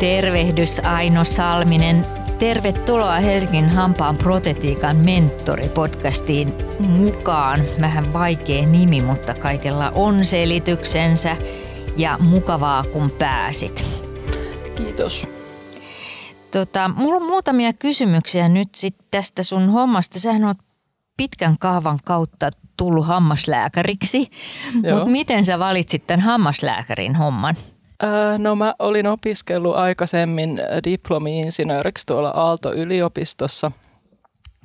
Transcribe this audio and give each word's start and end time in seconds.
Tervehdys 0.00 0.80
Aino 0.84 1.24
Salminen. 1.24 2.06
Tervetuloa 2.38 3.20
Helsingin 3.20 3.68
hampaan 3.68 4.16
protetiikan 4.16 4.96
mentori-podcastiin 4.96 6.54
mukaan. 6.78 7.60
Vähän 7.80 8.12
vaikea 8.12 8.66
nimi, 8.66 9.02
mutta 9.02 9.34
kaikella 9.34 9.90
on 9.90 10.24
selityksensä 10.24 11.36
ja 11.96 12.18
mukavaa 12.18 12.84
kun 12.92 13.10
pääsit. 13.10 13.84
Kiitos. 14.76 15.26
Tota, 16.50 16.90
mulla 16.96 17.16
on 17.16 17.26
muutamia 17.26 17.72
kysymyksiä 17.72 18.48
nyt 18.48 18.68
sit 18.74 18.94
tästä 19.10 19.42
sun 19.42 19.68
hommasta. 19.68 20.20
Sähän 20.20 20.44
oot 20.44 20.58
pitkän 21.16 21.58
kaavan 21.58 21.98
kautta 22.04 22.50
tullut 22.76 23.06
hammaslääkäriksi, 23.06 24.30
mutta 24.74 25.10
miten 25.10 25.44
sä 25.44 25.58
valitsit 25.58 26.06
tämän 26.06 26.20
hammaslääkärin 26.20 27.16
homman? 27.16 27.56
No 28.38 28.56
mä 28.56 28.74
olin 28.78 29.06
opiskellut 29.06 29.76
aikaisemmin 29.76 30.60
diplomi-insinööriksi 30.84 32.06
tuolla 32.06 32.30
Aalto-yliopistossa 32.30 33.72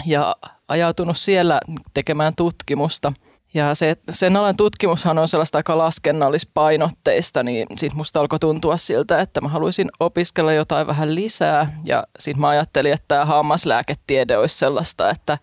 ja 0.06 0.36
ajautunut 0.68 1.18
siellä 1.18 1.60
tekemään 1.94 2.34
tutkimusta. 2.36 3.14
Ja 3.54 3.76
se, 3.76 3.96
sen 4.10 4.38
alan 4.38 4.58
tutkimushan 4.58 5.18
on 5.18 5.28
sellaista 5.28 5.58
aika 5.58 5.78
laskennallispainotteista, 5.78 7.44
niin 7.44 7.68
sitten 7.78 7.98
musta 7.98 8.20
alkoi 8.20 8.40
tuntua 8.40 8.78
siltä, 8.78 9.22
että 9.22 9.42
mä 9.42 9.48
haluaisin 9.48 9.90
opiskella 10.00 10.54
jotain 10.54 10.88
vähän 10.88 11.16
lisää. 11.16 11.82
Ja 11.86 12.04
sitten 12.20 12.42
mä 12.42 12.50
ajattelin, 12.50 12.94
että 12.94 13.06
tämä 13.08 13.26
hammaslääketiede 13.26 14.38
olisi 14.38 14.58
sellaista, 14.58 15.10
että 15.10 15.38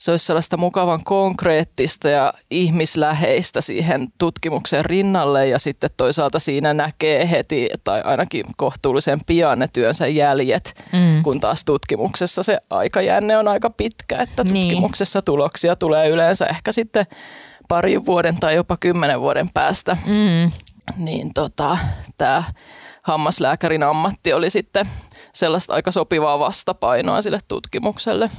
se 0.00 0.10
olisi 0.10 0.26
sellaista 0.26 0.56
mukavan 0.56 1.04
konkreettista 1.04 2.08
ja 2.08 2.32
ihmisläheistä 2.50 3.60
siihen 3.60 4.08
tutkimuksen 4.18 4.84
rinnalle 4.84 5.48
ja 5.48 5.58
sitten 5.58 5.90
toisaalta 5.96 6.38
siinä 6.38 6.74
näkee 6.74 7.30
heti 7.30 7.70
tai 7.84 8.02
ainakin 8.02 8.44
kohtuullisen 8.56 9.20
pian 9.26 9.58
ne 9.58 9.68
työnsä 9.72 10.06
jäljet, 10.06 10.74
mm. 10.92 11.22
kun 11.22 11.40
taas 11.40 11.64
tutkimuksessa 11.64 12.42
se 12.42 12.58
aikajänne 12.70 13.38
on 13.38 13.48
aika 13.48 13.70
pitkä, 13.70 14.18
että 14.18 14.44
niin. 14.44 14.54
tutkimuksessa 14.54 15.18
niin. 15.18 15.24
tuloksia 15.24 15.76
tulee 15.76 16.08
yleensä 16.08 16.46
ehkä 16.46 16.72
sitten 16.72 17.06
parin 17.68 18.06
vuoden 18.06 18.40
tai 18.40 18.54
jopa 18.54 18.76
kymmenen 18.76 19.20
vuoden 19.20 19.48
päästä. 19.54 19.96
Mm. 20.06 20.52
Niin 20.96 21.34
tota, 21.34 21.78
tämä 22.18 22.44
hammaslääkärin 23.02 23.82
ammatti 23.82 24.32
oli 24.32 24.50
sitten 24.50 24.86
sellaista 25.34 25.74
aika 25.74 25.92
sopivaa 25.92 26.38
vastapainoa 26.38 27.22
sille 27.22 27.38
tutkimukselle. 27.48 28.30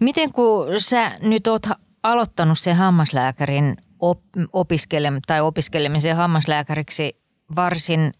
Miten 0.00 0.32
kun 0.32 0.66
sä 0.78 1.12
nyt 1.22 1.46
oot 1.46 1.66
aloittanut 2.02 2.58
sen 2.58 2.76
hammaslääkärin 2.76 3.76
op- 4.00 4.36
opiskelem- 4.52 5.20
tai 5.26 5.40
opiskelemisen 5.40 6.16
hammaslääkäriksi 6.16 7.16
varsin 7.56 8.12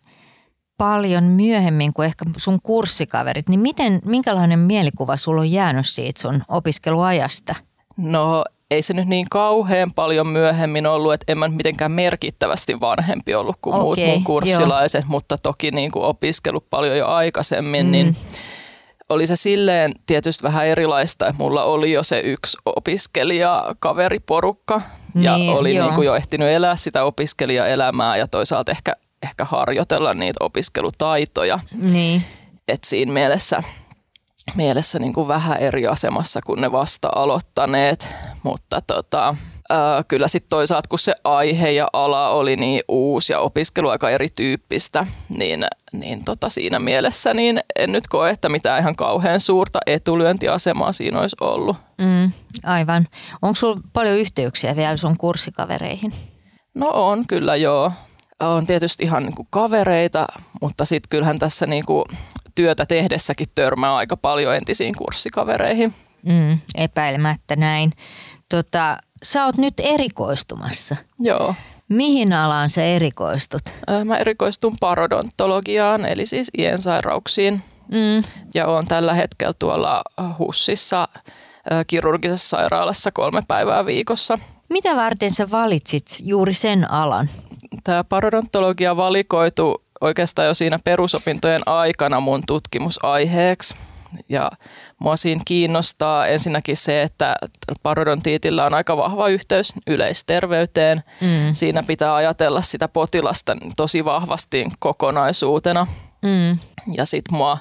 paljon 0.78 1.24
myöhemmin 1.24 1.92
kuin 1.92 2.06
ehkä 2.06 2.24
sun 2.36 2.58
kurssikaverit, 2.62 3.48
niin 3.48 3.60
miten, 3.60 4.00
minkälainen 4.04 4.58
mielikuva 4.58 5.16
sulla 5.16 5.40
on 5.40 5.50
jäänyt 5.50 5.86
siitä 5.86 6.22
sun 6.22 6.42
opiskeluajasta? 6.48 7.54
No 7.96 8.44
ei 8.70 8.82
se 8.82 8.94
nyt 8.94 9.08
niin 9.08 9.26
kauhean 9.30 9.92
paljon 9.92 10.26
myöhemmin 10.26 10.86
ollut, 10.86 11.12
että 11.12 11.32
en 11.32 11.38
mä 11.38 11.48
mitenkään 11.48 11.92
merkittävästi 11.92 12.80
vanhempi 12.80 13.34
ollut 13.34 13.56
kuin 13.62 13.74
okay, 13.74 13.84
muut 13.84 13.98
mun 13.98 14.24
kurssilaiset, 14.24 15.02
joo. 15.02 15.10
mutta 15.10 15.38
toki 15.42 15.70
niin 15.70 15.90
kuin 15.90 16.04
opiskellut 16.04 16.70
paljon 16.70 16.98
jo 16.98 17.06
aikaisemmin, 17.06 17.92
niin 17.92 18.06
mm. 18.06 18.12
niin 18.12 18.40
oli 19.08 19.26
se 19.26 19.36
silleen 19.36 19.92
tietysti 20.06 20.42
vähän 20.42 20.66
erilaista, 20.66 21.28
että 21.28 21.42
mulla 21.42 21.64
oli 21.64 21.92
jo 21.92 22.02
se 22.02 22.20
yksi 22.20 22.58
opiskelija 22.66 23.74
kaveriporukka 23.78 24.80
ja 25.14 25.36
niin, 25.36 25.56
oli 25.56 25.78
niin 25.78 25.94
kuin 25.94 26.06
jo 26.06 26.14
ehtinyt 26.14 26.48
elää 26.48 26.76
sitä 26.76 27.04
opiskelijaelämää 27.04 28.16
ja 28.16 28.28
toisaalta 28.28 28.72
ehkä, 28.72 28.92
ehkä 29.22 29.44
harjoitella 29.44 30.14
niitä 30.14 30.44
opiskelutaitoja. 30.44 31.58
Niin. 31.92 32.22
Et 32.68 32.84
siinä 32.84 33.12
mielessä– 33.12 33.62
mielessä 34.54 34.98
niin 34.98 35.12
kuin 35.12 35.28
vähän 35.28 35.58
eri 35.58 35.86
asemassa 35.86 36.40
kuin 36.46 36.60
ne 36.60 36.72
vasta 36.72 37.08
aloittaneet, 37.14 38.08
mutta 38.42 38.80
tota, 38.80 39.36
ää, 39.70 40.04
kyllä 40.08 40.28
sitten 40.28 40.48
toisaalta 40.48 40.88
kun 40.88 40.98
se 40.98 41.14
aihe 41.24 41.70
ja 41.70 41.88
ala 41.92 42.28
oli 42.28 42.56
niin 42.56 42.82
uusi 42.88 43.32
ja 43.32 43.40
opiskelu 43.40 43.88
aika 43.88 44.10
erityyppistä, 44.10 45.06
niin, 45.28 45.66
niin 45.92 46.24
tota 46.24 46.48
siinä 46.48 46.78
mielessä 46.78 47.34
niin 47.34 47.60
en 47.76 47.92
nyt 47.92 48.06
koe, 48.06 48.30
että 48.30 48.48
mitään 48.48 48.80
ihan 48.80 48.96
kauhean 48.96 49.40
suurta 49.40 49.78
etulyöntiasemaa 49.86 50.92
siinä 50.92 51.20
olisi 51.20 51.36
ollut. 51.40 51.76
Mm, 51.98 52.32
aivan. 52.64 53.08
Onko 53.42 53.54
sinulla 53.54 53.80
paljon 53.92 54.18
yhteyksiä 54.18 54.76
vielä 54.76 54.96
sun 54.96 55.16
kurssikavereihin? 55.18 56.12
No 56.74 56.90
on 56.92 57.26
kyllä 57.26 57.56
joo. 57.56 57.92
On 58.40 58.66
tietysti 58.66 59.04
ihan 59.04 59.22
niin 59.22 59.34
kuin 59.34 59.48
kavereita, 59.50 60.26
mutta 60.60 60.84
sitten 60.84 61.08
kyllähän 61.08 61.38
tässä 61.38 61.66
niin 61.66 61.84
kuin 61.86 62.04
työtä 62.54 62.86
tehdessäkin 62.86 63.46
törmää 63.54 63.96
aika 63.96 64.16
paljon 64.16 64.56
entisiin 64.56 64.94
kurssikavereihin. 64.98 65.94
Mm, 66.22 66.58
epäilemättä 66.74 67.56
näin. 67.56 67.92
Tota, 68.50 68.98
sä 69.22 69.44
oot 69.44 69.56
nyt 69.56 69.74
erikoistumassa. 69.78 70.96
Joo. 71.20 71.54
Mihin 71.88 72.32
alaan 72.32 72.70
sä 72.70 72.84
erikoistut? 72.84 73.62
Mä 74.04 74.16
erikoistun 74.16 74.76
parodontologiaan, 74.80 76.06
eli 76.06 76.26
siis 76.26 76.50
iensairauksiin. 76.58 77.62
Mm. 77.88 78.24
Ja 78.54 78.66
oon 78.66 78.86
tällä 78.86 79.14
hetkellä 79.14 79.52
tuolla 79.58 80.02
HUSissa 80.38 81.08
kirurgisessa 81.86 82.48
sairaalassa 82.48 83.10
kolme 83.10 83.40
päivää 83.48 83.86
viikossa. 83.86 84.38
Mitä 84.70 84.96
varten 84.96 85.30
sä 85.30 85.50
valitsit 85.50 86.06
juuri 86.22 86.54
sen 86.54 86.90
alan? 86.90 87.28
Tämä 87.84 88.04
parodontologia 88.04 88.96
valikoitu 88.96 89.83
oikeastaan 90.04 90.48
jo 90.48 90.54
siinä 90.54 90.78
perusopintojen 90.84 91.62
aikana 91.66 92.20
mun 92.20 92.42
tutkimusaiheeksi. 92.46 93.74
Ja 94.28 94.50
mua 94.98 95.16
siinä 95.16 95.42
kiinnostaa 95.44 96.26
ensinnäkin 96.26 96.76
se, 96.76 97.02
että 97.02 97.36
parodontiitillä 97.82 98.64
on 98.64 98.74
aika 98.74 98.96
vahva 98.96 99.28
yhteys 99.28 99.72
yleisterveyteen. 99.86 101.02
Mm. 101.20 101.52
Siinä 101.54 101.82
pitää 101.82 102.14
ajatella 102.14 102.62
sitä 102.62 102.88
potilasta 102.88 103.56
tosi 103.76 104.04
vahvasti 104.04 104.66
kokonaisuutena. 104.78 105.86
Mm. 106.24 106.58
Ja 106.96 107.06
sitten 107.06 107.36
mua 107.36 107.58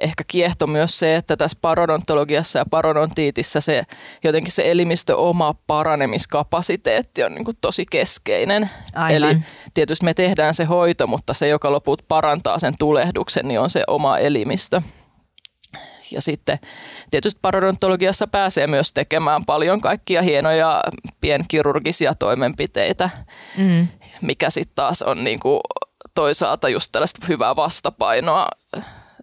ehkä 0.00 0.24
kiehto 0.28 0.66
myös 0.66 0.98
se, 0.98 1.16
että 1.16 1.36
tässä 1.36 1.58
parodontologiassa 1.60 2.58
ja 2.58 2.64
parodontiitissa 2.70 3.60
se 3.60 3.82
jotenkin 4.24 4.52
se 4.52 4.70
elimistö 4.70 5.16
oma 5.16 5.54
paranemiskapasiteetti 5.66 7.22
on 7.22 7.34
niin 7.34 7.44
kuin 7.44 7.56
tosi 7.60 7.86
keskeinen. 7.90 8.70
Aivan. 8.94 9.30
Eli 9.30 9.38
tietysti 9.74 10.04
me 10.04 10.14
tehdään 10.14 10.54
se 10.54 10.64
hoito, 10.64 11.06
mutta 11.06 11.34
se, 11.34 11.48
joka 11.48 11.72
loput 11.72 12.04
parantaa 12.08 12.58
sen 12.58 12.74
tulehduksen, 12.78 13.48
niin 13.48 13.60
on 13.60 13.70
se 13.70 13.82
oma 13.86 14.18
elimistö. 14.18 14.82
Ja 16.12 16.22
sitten 16.22 16.58
tietysti 17.10 17.38
parodontologiassa 17.42 18.26
pääsee 18.26 18.66
myös 18.66 18.92
tekemään 18.92 19.44
paljon 19.44 19.80
kaikkia 19.80 20.22
hienoja 20.22 20.82
pienkirurgisia 21.20 22.14
toimenpiteitä, 22.14 23.10
mm. 23.58 23.88
mikä 24.22 24.50
sitten 24.50 24.74
taas 24.74 25.02
on 25.02 25.24
niin 25.24 25.40
kuin 25.40 25.60
toisaalta 26.14 26.68
just 26.68 26.88
tällaista 26.92 27.26
hyvää 27.28 27.56
vastapainoa 27.56 28.48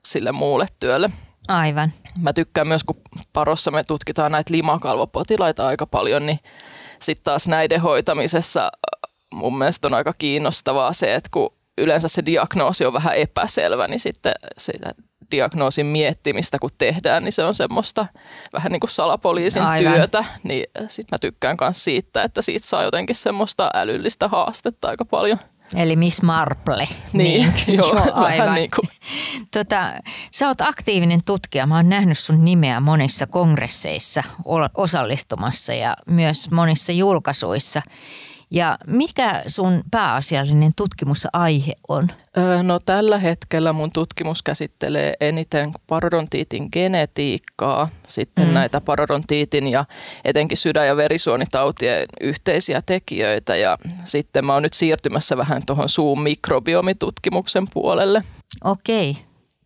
sille 0.05 0.31
muulle 0.31 0.65
työlle. 0.79 1.09
Aivan. 1.47 1.93
Mä 2.21 2.33
tykkään 2.33 2.67
myös, 2.67 2.83
kun 2.83 3.01
parossa 3.33 3.71
me 3.71 3.83
tutkitaan 3.83 4.31
näitä 4.31 4.53
limakalvopotilaita 4.53 5.67
aika 5.67 5.85
paljon, 5.85 6.25
niin 6.25 6.39
sitten 7.01 7.23
taas 7.23 7.47
näiden 7.47 7.81
hoitamisessa 7.81 8.63
äh, 8.63 9.11
mun 9.31 9.57
mielestä 9.57 9.87
on 9.87 9.93
aika 9.93 10.13
kiinnostavaa 10.17 10.93
se, 10.93 11.15
että 11.15 11.29
kun 11.33 11.53
yleensä 11.77 12.07
se 12.07 12.25
diagnoosi 12.25 12.85
on 12.85 12.93
vähän 12.93 13.15
epäselvä, 13.15 13.87
niin 13.87 13.99
sitten 13.99 14.33
sitä 14.57 14.93
diagnoosin 15.31 15.85
miettimistä 15.85 16.59
kun 16.59 16.69
tehdään, 16.77 17.23
niin 17.23 17.31
se 17.31 17.43
on 17.43 17.55
semmoista 17.55 18.05
vähän 18.53 18.71
niin 18.71 18.79
kuin 18.79 18.89
salapoliisin 18.89 19.61
Aivan. 19.61 19.93
työtä, 19.93 20.25
niin 20.43 20.65
sitten 20.87 21.15
mä 21.15 21.17
tykkään 21.21 21.57
myös 21.61 21.83
siitä, 21.83 22.23
että 22.23 22.41
siitä 22.41 22.67
saa 22.67 22.83
jotenkin 22.83 23.15
semmoista 23.15 23.71
älyllistä 23.73 24.27
haastetta 24.27 24.89
aika 24.89 25.05
paljon. 25.05 25.39
Eli 25.75 25.95
Miss 25.95 26.21
Marple. 26.21 26.87
Niin, 27.13 27.53
niin 27.67 27.77
joo, 27.77 27.93
joo 27.93 28.13
aivan. 28.13 28.55
Niin 28.55 28.69
kuin. 28.75 28.89
Tota, 29.51 29.93
sä 30.31 30.47
oot 30.47 30.61
aktiivinen 30.61 31.19
tutkija. 31.25 31.67
Mä 31.67 31.75
oon 31.75 31.89
nähnyt 31.89 32.17
sun 32.17 32.45
nimeä 32.45 32.79
monissa 32.79 33.27
kongresseissa 33.27 34.23
osallistumassa 34.77 35.73
ja 35.73 35.95
myös 36.07 36.51
monissa 36.51 36.91
julkaisuissa. 36.91 37.81
Ja 38.51 38.77
mikä 38.87 39.43
sun 39.47 39.83
pääasiallinen 39.91 40.71
tutkimusaihe 40.75 41.73
on? 41.87 42.07
No 42.63 42.79
tällä 42.79 43.19
hetkellä 43.19 43.73
mun 43.73 43.91
tutkimus 43.91 44.43
käsittelee 44.43 45.13
eniten 45.19 45.71
parodontiitin 45.87 46.69
genetiikkaa, 46.73 47.89
sitten 48.07 48.47
mm. 48.47 48.53
näitä 48.53 48.81
parodontiitin 48.81 49.67
ja 49.67 49.85
etenkin 50.25 50.57
sydän- 50.57 50.87
ja 50.87 50.97
verisuonitautien 50.97 52.05
yhteisiä 52.21 52.81
tekijöitä 52.85 53.55
ja 53.55 53.77
sitten 54.03 54.45
mä 54.45 54.53
oon 54.53 54.63
nyt 54.63 54.73
siirtymässä 54.73 55.37
vähän 55.37 55.61
tuohon 55.65 55.89
suun 55.89 56.21
mikrobiomittutkimuksen 56.21 57.67
puolelle. 57.73 58.23
Okei, 58.63 59.17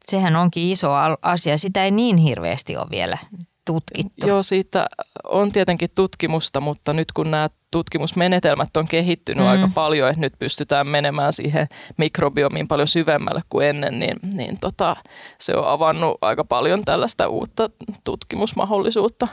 sehän 0.05 0.35
onkin 0.35 0.71
iso 0.71 0.91
asia. 1.21 1.57
Sitä 1.57 1.83
ei 1.83 1.91
niin 1.91 2.17
hirveästi 2.17 2.77
ole 2.77 2.87
vielä 2.91 3.17
tutkittu? 3.65 4.27
Joo, 4.27 4.43
siitä 4.43 4.85
on 5.23 5.51
tietenkin 5.51 5.89
tutkimusta, 5.95 6.61
mutta 6.61 6.93
nyt 6.93 7.11
kun 7.11 7.31
nämä 7.31 7.49
tutkimusmenetelmät 7.71 8.77
on 8.77 8.87
kehittynyt 8.87 9.43
mm. 9.45 9.51
aika 9.51 9.69
paljon, 9.73 10.09
että 10.09 10.21
nyt 10.21 10.33
pystytään 10.39 10.87
menemään 10.87 11.33
siihen 11.33 11.67
mikrobiomiin 11.97 12.67
paljon 12.67 12.87
syvemmälle 12.87 13.41
kuin 13.49 13.67
ennen, 13.67 13.99
niin, 13.99 14.17
niin 14.23 14.57
tota, 14.59 14.95
se 15.39 15.55
on 15.55 15.67
avannut 15.67 16.17
aika 16.21 16.43
paljon 16.43 16.85
tällaista 16.85 17.27
uutta 17.27 17.69
tutkimusmahdollisuutta. 18.03 19.27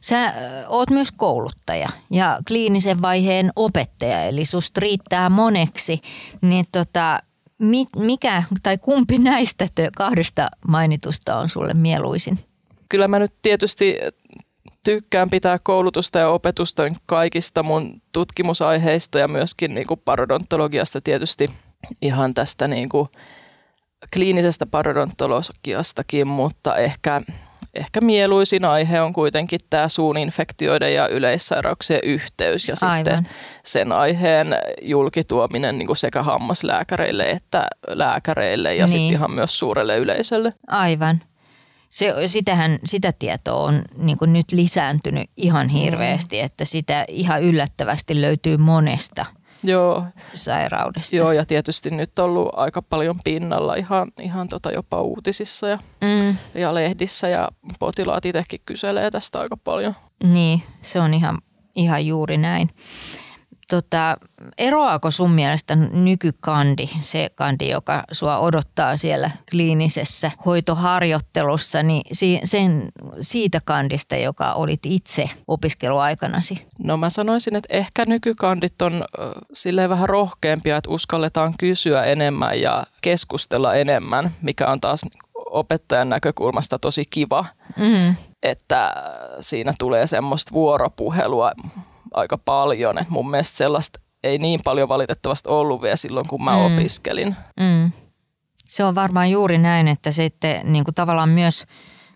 Sä 0.00 0.34
oot 0.68 0.90
myös 0.90 1.12
kouluttaja 1.12 1.88
ja 2.10 2.38
kliinisen 2.48 3.02
vaiheen 3.02 3.52
opettaja, 3.56 4.24
eli 4.24 4.44
susta 4.44 4.80
riittää 4.80 5.30
moneksi, 5.30 6.00
niin 6.40 6.64
tota, 6.72 7.18
mikä 7.96 8.42
tai 8.62 8.78
kumpi 8.78 9.18
näistä 9.18 9.68
kahdesta 9.96 10.48
mainitusta 10.68 11.36
on 11.36 11.48
sulle 11.48 11.74
mieluisin? 11.74 12.38
Kyllä 12.88 13.08
mä 13.08 13.18
nyt 13.18 13.32
tietysti 13.42 13.98
tykkään 14.84 15.30
pitää 15.30 15.58
koulutusta 15.62 16.18
ja 16.18 16.28
opetusta 16.28 16.82
kaikista 17.06 17.62
mun 17.62 18.02
tutkimusaiheista 18.12 19.18
ja 19.18 19.28
myöskin 19.28 19.74
niin 19.74 19.86
kuin 19.86 20.00
parodontologiasta 20.04 21.00
tietysti 21.00 21.50
ihan 22.02 22.34
tästä 22.34 22.68
niin 22.68 22.88
kuin 22.88 23.08
kliinisestä 24.12 24.66
parodontologiastakin, 24.66 26.26
mutta 26.26 26.76
ehkä, 26.76 27.22
ehkä 27.74 28.00
mieluisin 28.00 28.64
aihe 28.64 29.00
on 29.00 29.12
kuitenkin 29.12 29.60
tämä 29.70 29.88
suuninfektioiden 29.88 30.94
ja 30.94 31.08
yleissairauksien 31.08 32.00
yhteys 32.02 32.68
ja 32.68 32.74
Aivan. 32.82 32.96
sitten 32.96 33.28
sen 33.64 33.92
aiheen 33.92 34.46
julkituominen 34.82 35.78
niin 35.78 35.86
kuin 35.86 35.96
sekä 35.96 36.22
hammaslääkäreille 36.22 37.30
että 37.30 37.66
lääkäreille 37.88 38.74
ja 38.74 38.78
niin. 38.84 38.88
sitten 38.88 39.12
ihan 39.12 39.30
myös 39.30 39.58
suurelle 39.58 39.96
yleisölle. 39.98 40.52
Aivan 40.70 41.20
se, 41.88 42.14
sitähän, 42.26 42.78
sitä 42.84 43.12
tietoa 43.18 43.62
on 43.62 43.82
niin 43.96 44.18
nyt 44.26 44.52
lisääntynyt 44.52 45.30
ihan 45.36 45.68
hirveästi, 45.68 46.36
mm. 46.36 46.44
että 46.44 46.64
sitä 46.64 47.04
ihan 47.08 47.42
yllättävästi 47.42 48.20
löytyy 48.20 48.56
monesta 48.56 49.26
Joo. 49.62 50.04
sairaudesta. 50.34 51.16
Joo, 51.16 51.32
ja 51.32 51.46
tietysti 51.46 51.90
nyt 51.90 52.18
on 52.18 52.24
ollut 52.24 52.48
aika 52.52 52.82
paljon 52.82 53.20
pinnalla 53.24 53.74
ihan, 53.74 54.12
ihan 54.20 54.48
tota 54.48 54.70
jopa 54.72 55.02
uutisissa 55.02 55.68
ja, 55.68 55.78
mm. 56.00 56.36
ja 56.54 56.74
lehdissä, 56.74 57.28
ja 57.28 57.48
potilaat 57.78 58.26
itsekin 58.26 58.60
kyselee 58.66 59.10
tästä 59.10 59.40
aika 59.40 59.56
paljon. 59.56 59.94
Niin, 60.24 60.62
se 60.80 61.00
on 61.00 61.14
ihan, 61.14 61.38
ihan 61.76 62.06
juuri 62.06 62.36
näin. 62.36 62.70
Tota, 63.70 64.16
eroaako 64.58 65.10
sun 65.10 65.30
mielestä 65.30 65.76
nykykandi, 65.76 66.86
se 67.00 67.30
kandi, 67.34 67.68
joka 67.68 68.04
sua 68.12 68.38
odottaa 68.38 68.96
siellä 68.96 69.30
kliinisessä 69.50 70.30
hoitoharjoittelussa, 70.46 71.82
niin 71.82 72.02
sen, 72.44 72.88
siitä 73.20 73.60
kandista, 73.64 74.16
joka 74.16 74.52
olit 74.52 74.80
itse 74.86 75.30
opiskeluaikanasi? 75.48 76.66
No 76.78 76.96
mä 76.96 77.10
sanoisin, 77.10 77.56
että 77.56 77.76
ehkä 77.76 78.04
nykykandit 78.06 78.82
on 78.82 79.04
silleen 79.52 79.90
vähän 79.90 80.08
rohkeampia, 80.08 80.76
että 80.76 80.90
uskalletaan 80.90 81.54
kysyä 81.58 82.04
enemmän 82.04 82.60
ja 82.60 82.86
keskustella 83.00 83.74
enemmän, 83.74 84.34
mikä 84.42 84.66
on 84.66 84.80
taas 84.80 85.06
opettajan 85.50 86.08
näkökulmasta 86.08 86.78
tosi 86.78 87.04
kiva, 87.10 87.44
mm-hmm. 87.76 88.14
että 88.42 88.92
siinä 89.40 89.72
tulee 89.78 90.06
semmoista 90.06 90.52
vuoropuhelua 90.52 91.52
aika 92.16 92.38
paljon. 92.38 92.98
Et 92.98 93.08
mun 93.08 93.30
mielestä 93.30 93.56
sellaista 93.56 94.00
ei 94.22 94.38
niin 94.38 94.60
paljon 94.64 94.88
valitettavasti 94.88 95.48
ollut 95.48 95.82
vielä 95.82 95.96
silloin, 95.96 96.28
kun 96.28 96.44
mä 96.44 96.52
mm. 96.52 96.66
opiskelin. 96.66 97.36
Mm. 97.60 97.92
Se 98.64 98.84
on 98.84 98.94
varmaan 98.94 99.30
juuri 99.30 99.58
näin, 99.58 99.88
että 99.88 100.12
sitten 100.12 100.72
niin 100.72 100.84
kuin 100.84 100.94
tavallaan 100.94 101.28
myös 101.28 101.66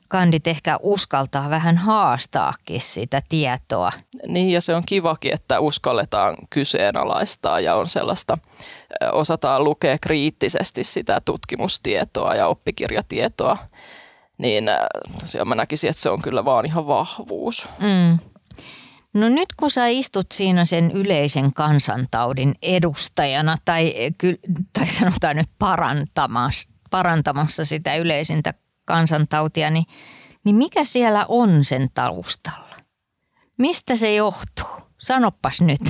kandit 0.08 0.46
ehkä 0.46 0.78
uskaltaa 0.82 1.50
vähän 1.50 1.76
haastaakin 1.76 2.80
sitä 2.80 3.22
tietoa. 3.28 3.90
Niin 4.26 4.50
ja 4.50 4.60
se 4.60 4.74
on 4.74 4.82
kivakin, 4.86 5.34
että 5.34 5.60
uskalletaan 5.60 6.36
kyseenalaistaa 6.50 7.60
ja 7.60 7.74
on 7.74 7.86
sellaista, 7.86 8.38
osataan 9.12 9.64
lukea 9.64 9.98
kriittisesti 10.00 10.84
sitä 10.84 11.20
tutkimustietoa 11.24 12.34
ja 12.34 12.46
oppikirjatietoa. 12.46 13.58
Niin 14.38 14.64
tosiaan 15.20 15.48
mä 15.48 15.54
näkisin, 15.54 15.90
että 15.90 16.02
se 16.02 16.10
on 16.10 16.22
kyllä 16.22 16.44
vaan 16.44 16.66
ihan 16.66 16.86
vahvuus. 16.86 17.68
Mm. 17.78 18.18
No 19.14 19.28
nyt 19.28 19.48
kun 19.56 19.70
sä 19.70 19.86
istut 19.86 20.26
siinä 20.32 20.64
sen 20.64 20.90
yleisen 20.90 21.52
kansantaudin 21.52 22.54
edustajana 22.62 23.56
tai, 23.64 23.94
tai 24.72 24.86
sanotaan 24.86 25.36
nyt 25.36 25.50
parantamassa, 25.58 26.70
parantamassa 26.90 27.64
sitä 27.64 27.96
yleisintä 27.96 28.54
kansantautia, 28.84 29.70
niin, 29.70 29.84
niin 30.44 30.56
mikä 30.56 30.84
siellä 30.84 31.24
on 31.28 31.64
sen 31.64 31.90
taustalla? 31.94 32.76
Mistä 33.58 33.96
se 33.96 34.14
johtuu? 34.14 34.90
Sanoppas 34.98 35.60
nyt. 35.60 35.80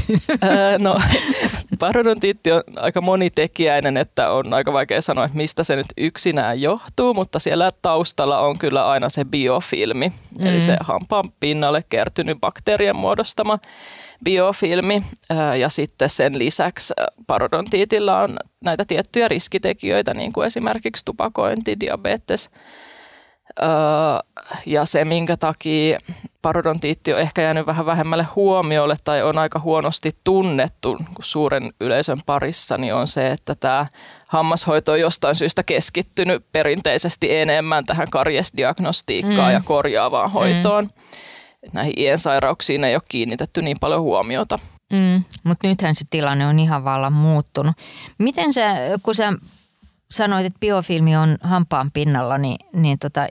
no, 0.79 1.01
parodontiitti 1.81 2.53
on 2.53 2.63
aika 2.77 3.01
monitekijäinen, 3.01 3.97
että 3.97 4.31
on 4.31 4.55
aika 4.55 4.73
vaikea 4.73 5.03
sanoa, 5.03 5.25
että 5.25 5.37
mistä 5.37 5.65
se 5.65 5.77
nyt 5.77 5.87
yksinään 5.97 6.61
johtuu, 6.61 7.15
mutta 7.15 7.39
siellä 7.39 7.71
taustalla 7.83 8.41
on 8.41 8.59
kyllä 8.59 8.89
aina 8.89 9.09
se 9.09 9.25
biofilmi, 9.25 10.09
mm. 10.39 10.47
eli 10.47 10.61
se 10.61 10.77
hampaan 10.81 11.33
pinnalle 11.41 11.85
kertynyt 11.89 12.41
bakteerien 12.41 12.97
muodostama 12.97 13.59
biofilmi. 14.25 15.03
Ja 15.59 15.69
sitten 15.69 16.11
sen 16.11 16.39
lisäksi 16.39 16.95
parodontiitilla 17.27 18.21
on 18.21 18.37
näitä 18.65 18.85
tiettyjä 18.85 19.29
riskitekijöitä, 19.29 20.15
niin 20.15 20.33
kuin 20.33 20.47
esimerkiksi 20.47 21.05
tupakointi, 21.05 21.81
diabetes, 21.81 22.51
ja 24.67 24.85
se, 24.85 25.05
minkä 25.05 25.37
takia 25.37 25.99
parodontiitti 26.43 27.15
on 27.15 27.21
ehkä 27.21 27.43
jäänyt 27.43 27.67
vähän 27.67 27.87
vähemmälle 27.87 28.27
huomiolle 28.37 28.97
tai 29.05 29.23
on 29.23 29.39
aika 29.39 29.59
huonosti 29.59 30.17
tunnettu 30.25 30.99
suuren 31.21 31.73
yleisön 31.81 32.23
parissa, 32.27 32.79
niin 32.79 32.95
on 32.95 33.09
se, 33.09 33.31
että 33.31 33.55
tämä 33.55 33.87
hammashoito 34.27 34.93
on 34.93 35.01
jostain 35.01 35.35
syystä 35.35 35.63
keskittynyt 35.63 36.45
perinteisesti 36.53 37.37
enemmän 37.37 37.87
tähän 37.87 38.11
karjesdiagnostiikkaan 38.11 39.49
mm. 39.49 39.53
ja 39.53 39.61
korjaavaan 39.65 40.31
mm. 40.31 40.33
hoitoon. 40.33 40.85
Mm. 40.85 40.91
Näihin 41.73 41.95
iensairauksiin 41.97 42.85
ei 42.85 42.95
ole 42.95 43.03
kiinnitetty 43.09 43.63
niin 43.63 43.77
paljon 43.81 44.03
huomiota. 44.03 44.59
Mm, 44.93 45.25
mutta 45.45 45.69
nythän 45.69 45.95
se 45.95 46.05
tilanne 46.11 46.47
on 46.47 46.59
ihan 46.59 46.85
vallan 46.85 47.13
muuttunut. 47.13 47.77
Miten 48.19 48.53
sä, 48.53 48.75
kun 49.03 49.15
sä 49.15 49.33
sanoit, 50.11 50.47
että 50.47 50.61
biofilmi 50.61 51.17
on 51.17 51.39
hampaan 51.43 51.91
pinnalla, 51.91 52.39
niin, 52.39 52.57
niin 52.73 52.99
tota, 52.99 53.27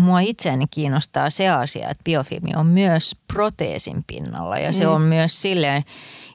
mua 0.00 0.20
itseäni 0.20 0.64
kiinnostaa 0.70 1.30
se 1.30 1.48
asia, 1.48 1.90
että 1.90 2.04
biofilmi 2.04 2.50
on 2.56 2.66
myös 2.66 3.16
proteesin 3.32 4.04
pinnalla 4.06 4.58
ja 4.58 4.72
se 4.72 4.84
mm. 4.84 4.90
on 4.90 5.02
myös 5.02 5.42
silleen, 5.42 5.82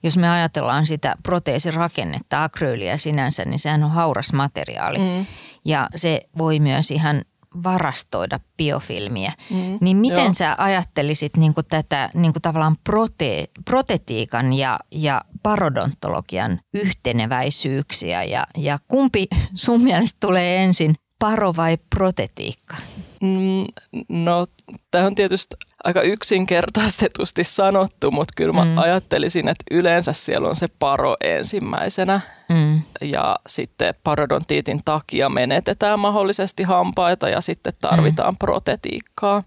jos 0.03 0.17
me 0.17 0.29
ajatellaan 0.29 0.85
sitä 0.85 1.15
proteesirakennetta, 1.23 2.43
akryyliä 2.43 2.97
sinänsä, 2.97 3.45
niin 3.45 3.59
sehän 3.59 3.83
on 3.83 3.91
hauras 3.91 4.33
materiaali 4.33 4.97
mm. 4.97 5.25
ja 5.65 5.89
se 5.95 6.21
voi 6.37 6.59
myös 6.59 6.91
ihan 6.91 7.21
varastoida 7.63 8.39
biofilmiä. 8.57 9.33
Mm, 9.49 9.77
niin 9.81 9.97
miten 9.97 10.23
joo. 10.23 10.33
sä 10.33 10.55
ajattelisit 10.57 11.37
niin 11.37 11.53
kuin 11.53 11.65
tätä 11.69 12.09
niin 12.13 12.33
kuin 12.33 12.41
tavallaan 12.41 12.75
prote, 12.83 13.45
protetiikan 13.65 14.53
ja, 14.53 14.79
ja 14.91 15.21
parodontologian 15.43 16.59
yhteneväisyyksiä 16.73 18.23
ja, 18.23 18.47
ja 18.57 18.79
kumpi 18.87 19.27
sun 19.53 19.83
mielestä 19.83 20.17
tulee 20.19 20.63
ensin, 20.63 20.95
paro 21.19 21.55
vai 21.55 21.77
protetiikka? 21.95 22.75
Mm, 23.21 23.63
no, 24.09 24.47
tämä 24.91 25.05
on 25.05 25.15
tietysti 25.15 25.55
aika 25.83 26.01
yksinkertaistetusti 26.01 27.43
sanottu, 27.43 28.11
mutta 28.11 28.33
kyllä 28.37 28.53
mä 28.53 28.65
mm. 28.65 28.77
ajattelisin, 28.77 29.47
että 29.47 29.63
yleensä 29.71 30.13
siellä 30.13 30.49
on 30.49 30.55
se 30.55 30.67
paro 30.79 31.15
ensimmäisenä 31.23 32.21
mm. 32.49 32.81
ja 33.01 33.35
sitten 33.47 33.95
parodontiitin 34.03 34.81
takia 34.85 35.29
menetetään 35.29 35.99
mahdollisesti 35.99 36.63
hampaita 36.63 37.29
ja 37.29 37.41
sitten 37.41 37.73
tarvitaan 37.81 38.33
mm. 38.33 38.37
protetiikkaa. 38.37 39.43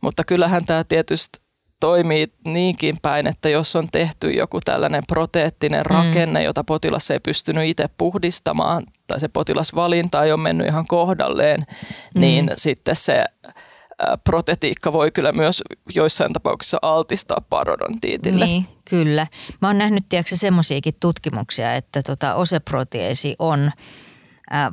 Mutta 0.00 0.24
kyllähän 0.24 0.64
tämä 0.64 0.84
tietysti 0.84 1.38
toimii 1.80 2.32
niinkin 2.44 2.96
päin, 3.02 3.26
että 3.26 3.48
jos 3.48 3.76
on 3.76 3.88
tehty 3.92 4.30
joku 4.30 4.60
tällainen 4.64 5.02
proteettinen 5.08 5.82
mm. 5.82 5.94
rakenne, 5.94 6.40
mm. 6.40 6.44
jota 6.44 6.64
potilas 6.64 7.10
ei 7.10 7.20
pystynyt 7.20 7.64
itse 7.64 7.88
puhdistamaan, 7.98 8.84
tai 9.06 9.20
se 9.20 9.28
potilasvalinta 9.28 10.24
ei 10.24 10.32
ole 10.32 10.40
mennyt 10.40 10.66
ihan 10.66 10.86
kohdalleen, 10.86 11.60
mm. 11.60 12.20
niin 12.20 12.50
sitten 12.56 12.96
se 12.96 13.24
protetiikka 14.24 14.92
voi 14.92 15.10
kyllä 15.10 15.32
myös 15.32 15.62
joissain 15.94 16.32
tapauksissa 16.32 16.78
altistaa 16.82 17.42
parodontiitille. 17.50 18.44
Niin, 18.44 18.66
kyllä. 18.90 19.26
Mä 19.62 19.68
oon 19.68 19.78
nähnyt, 19.78 20.04
tiedätkö, 20.08 20.36
semmoisiakin 20.36 20.94
tutkimuksia, 21.00 21.74
että 21.74 22.02
tota 22.02 22.34
oseproteesi 22.34 23.36
on 23.38 23.70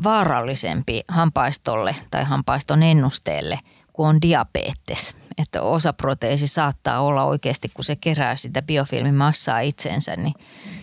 vaarallisempi 0.03 1.01
hampaistolle 1.07 1.95
tai 2.11 2.23
hampaiston 2.23 2.83
ennusteelle 2.83 3.59
kuin 3.93 4.09
on 4.09 4.21
diabetes 4.21 5.15
että 5.37 5.61
osa 5.61 5.93
proteesi 5.93 6.47
saattaa 6.47 7.01
olla 7.01 7.23
oikeasti, 7.23 7.71
kun 7.73 7.85
se 7.85 7.95
kerää 7.95 8.35
sitä 8.35 8.61
biofilmimassaa 8.61 9.59
itseensä, 9.59 10.15
niin, 10.15 10.33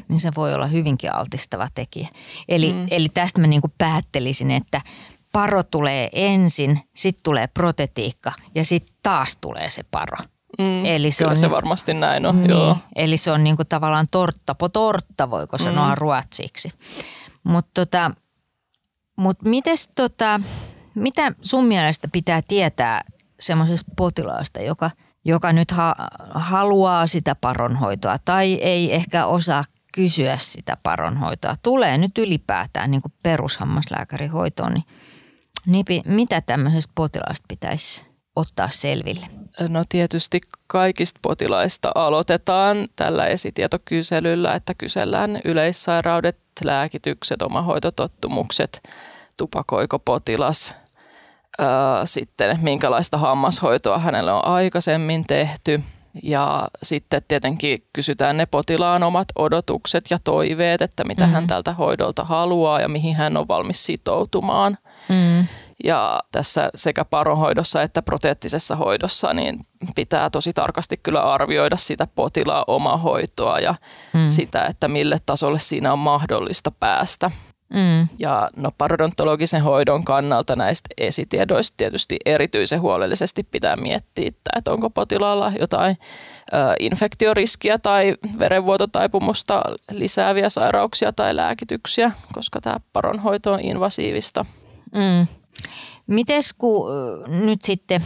niin 0.08 0.20
se 0.20 0.30
voi 0.36 0.54
olla 0.54 0.66
hyvinkin 0.66 1.14
altistava 1.14 1.68
tekijä. 1.74 2.08
Eli, 2.48 2.72
mm. 2.72 2.86
eli 2.90 3.08
tästä 3.08 3.40
mä 3.40 3.46
niin 3.46 3.60
kuin 3.60 3.72
päättelisin, 3.78 4.50
että 4.50 4.80
paro 5.32 5.62
tulee 5.62 6.08
ensin, 6.12 6.80
sitten 6.94 7.22
tulee 7.24 7.46
protetiikka 7.46 8.32
ja 8.54 8.64
sitten 8.64 8.96
taas 9.02 9.36
tulee 9.40 9.70
se 9.70 9.82
paro. 9.90 10.16
Mm, 10.58 10.84
eli 10.84 11.10
se, 11.10 11.26
on 11.26 11.36
se 11.36 11.46
niin, 11.46 11.54
varmasti 11.54 11.94
näin 11.94 12.26
on, 12.26 12.40
niin, 12.40 12.50
joo. 12.50 12.76
Eli 12.96 13.16
se 13.16 13.32
on 13.32 13.44
niinku 13.44 13.64
tavallaan 13.64 14.06
tortta 14.10 14.54
po 14.54 14.68
tortta, 14.68 15.30
voiko 15.30 15.56
mm. 15.56 15.64
sanoa 15.64 15.94
ruotsiksi. 15.94 16.70
Mutta 17.44 17.70
tota, 17.74 18.10
mut 19.16 19.42
mites 19.44 19.90
tota, 19.94 20.40
mitä 20.94 21.32
sun 21.42 21.64
mielestä 21.64 22.08
pitää 22.08 22.42
tietää 22.48 23.04
semmoisesta 23.42 23.92
potilaasta, 23.96 24.60
joka, 24.60 24.90
joka 25.24 25.52
nyt 25.52 25.70
ha, 25.70 25.94
haluaa 26.34 27.06
sitä 27.06 27.34
paronhoitoa 27.34 28.16
tai 28.24 28.54
ei 28.54 28.94
ehkä 28.94 29.26
osaa 29.26 29.64
kysyä 29.94 30.36
sitä 30.38 30.76
paronhoitoa. 30.82 31.54
Tulee 31.62 31.98
nyt 31.98 32.18
ylipäätään 32.18 32.90
niin 32.90 33.02
kuin 33.02 33.12
perushammaslääkärihoitoon, 33.22 34.72
niin, 34.72 34.84
niin 35.66 36.02
mitä 36.04 36.40
tämmöisestä 36.40 36.92
potilaasta 36.94 37.44
pitäisi 37.48 38.06
ottaa 38.36 38.68
selville? 38.70 39.26
No 39.68 39.84
tietysti 39.88 40.40
kaikista 40.66 41.18
potilaista 41.22 41.92
aloitetaan 41.94 42.88
tällä 42.96 43.26
esitietokyselyllä, 43.26 44.54
että 44.54 44.74
kysellään 44.74 45.40
yleissairaudet, 45.44 46.38
lääkitykset, 46.64 47.42
omahoitotottumukset, 47.42 48.88
tupakoiko 49.36 49.98
potilas, 49.98 50.74
sitten 52.04 52.58
minkälaista 52.62 53.18
hammashoitoa 53.18 53.98
hänelle 53.98 54.32
on 54.32 54.44
aikaisemmin 54.44 55.24
tehty. 55.26 55.82
Ja 56.22 56.68
sitten 56.82 57.22
tietenkin 57.28 57.86
kysytään 57.92 58.36
ne 58.36 58.46
potilaan 58.46 59.02
omat 59.02 59.28
odotukset 59.36 60.04
ja 60.10 60.18
toiveet, 60.24 60.82
että 60.82 61.04
mitä 61.04 61.26
mm. 61.26 61.32
hän 61.32 61.46
tältä 61.46 61.72
hoidolta 61.72 62.24
haluaa 62.24 62.80
ja 62.80 62.88
mihin 62.88 63.16
hän 63.16 63.36
on 63.36 63.48
valmis 63.48 63.86
sitoutumaan. 63.86 64.78
Mm. 65.08 65.46
Ja 65.84 66.20
tässä 66.32 66.70
sekä 66.74 67.04
paronhoidossa 67.04 67.82
että 67.82 68.02
proteettisessa 68.02 68.76
hoidossa 68.76 69.34
niin 69.34 69.66
pitää 69.94 70.30
tosi 70.30 70.52
tarkasti 70.52 71.00
kyllä 71.02 71.20
arvioida 71.20 71.76
sitä 71.76 72.06
potilaan 72.14 72.64
omaa 72.66 72.96
hoitoa 72.96 73.58
ja 73.58 73.74
mm. 74.12 74.26
sitä, 74.26 74.64
että 74.64 74.88
mille 74.88 75.18
tasolle 75.26 75.58
siinä 75.58 75.92
on 75.92 75.98
mahdollista 75.98 76.70
päästä. 76.70 77.30
Mm. 77.72 78.08
Ja 78.18 78.50
no, 78.56 78.70
parodontologisen 78.78 79.62
hoidon 79.62 80.04
kannalta 80.04 80.56
näistä 80.56 80.88
esitiedoista 80.98 81.74
tietysti 81.76 82.16
erityisen 82.24 82.80
huolellisesti 82.80 83.42
pitää 83.50 83.76
miettiä, 83.76 84.30
että 84.56 84.72
onko 84.72 84.90
potilaalla 84.90 85.52
jotain 85.60 85.98
ö, 86.52 86.56
infektioriskiä 86.80 87.78
tai 87.78 88.16
verenvuototaipumusta 88.38 89.62
lisääviä 89.90 90.48
sairauksia 90.48 91.12
tai 91.12 91.36
lääkityksiä, 91.36 92.12
koska 92.32 92.60
tämä 92.60 92.76
paronhoito 92.92 93.52
on 93.52 93.60
invasiivista. 93.60 94.44
Mm. 94.94 95.26
Mites 96.06 96.52
kun 96.52 96.88
nyt 97.26 97.64
sitten 97.64 98.02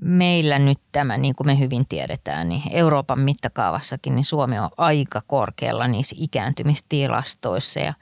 meillä 0.00 0.58
nyt 0.58 0.78
tämä, 0.92 1.18
niin 1.18 1.34
kuin 1.34 1.46
me 1.46 1.58
hyvin 1.58 1.86
tiedetään, 1.88 2.48
niin 2.48 2.62
Euroopan 2.70 3.20
mittakaavassakin, 3.20 4.14
niin 4.14 4.24
Suomi 4.24 4.58
on 4.58 4.70
aika 4.76 5.20
korkealla 5.26 5.88
niissä 5.88 6.16
ikääntymistilastoissa 6.18 7.80
ja 7.80 7.94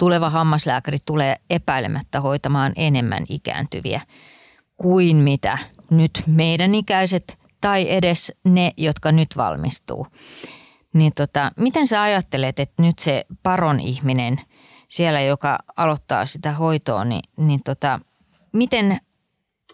tuleva 0.00 0.30
hammaslääkäri 0.30 0.98
tulee 1.06 1.36
epäilemättä 1.50 2.20
hoitamaan 2.20 2.72
enemmän 2.76 3.24
ikääntyviä 3.28 4.00
kuin 4.76 5.16
mitä 5.16 5.58
nyt 5.90 6.10
meidän 6.26 6.74
ikäiset 6.74 7.38
tai 7.60 7.86
edes 7.90 8.32
ne, 8.44 8.70
jotka 8.76 9.12
nyt 9.12 9.28
valmistuu. 9.36 10.06
Niin 10.94 11.12
tota, 11.16 11.52
miten 11.56 11.86
sä 11.86 12.02
ajattelet, 12.02 12.58
että 12.58 12.82
nyt 12.82 12.98
se 12.98 13.24
paron 13.42 13.80
ihminen 13.80 14.40
siellä, 14.88 15.20
joka 15.20 15.58
aloittaa 15.76 16.26
sitä 16.26 16.52
hoitoa, 16.52 17.04
niin, 17.04 17.22
niin 17.36 17.60
tota, 17.64 18.00
miten 18.52 18.98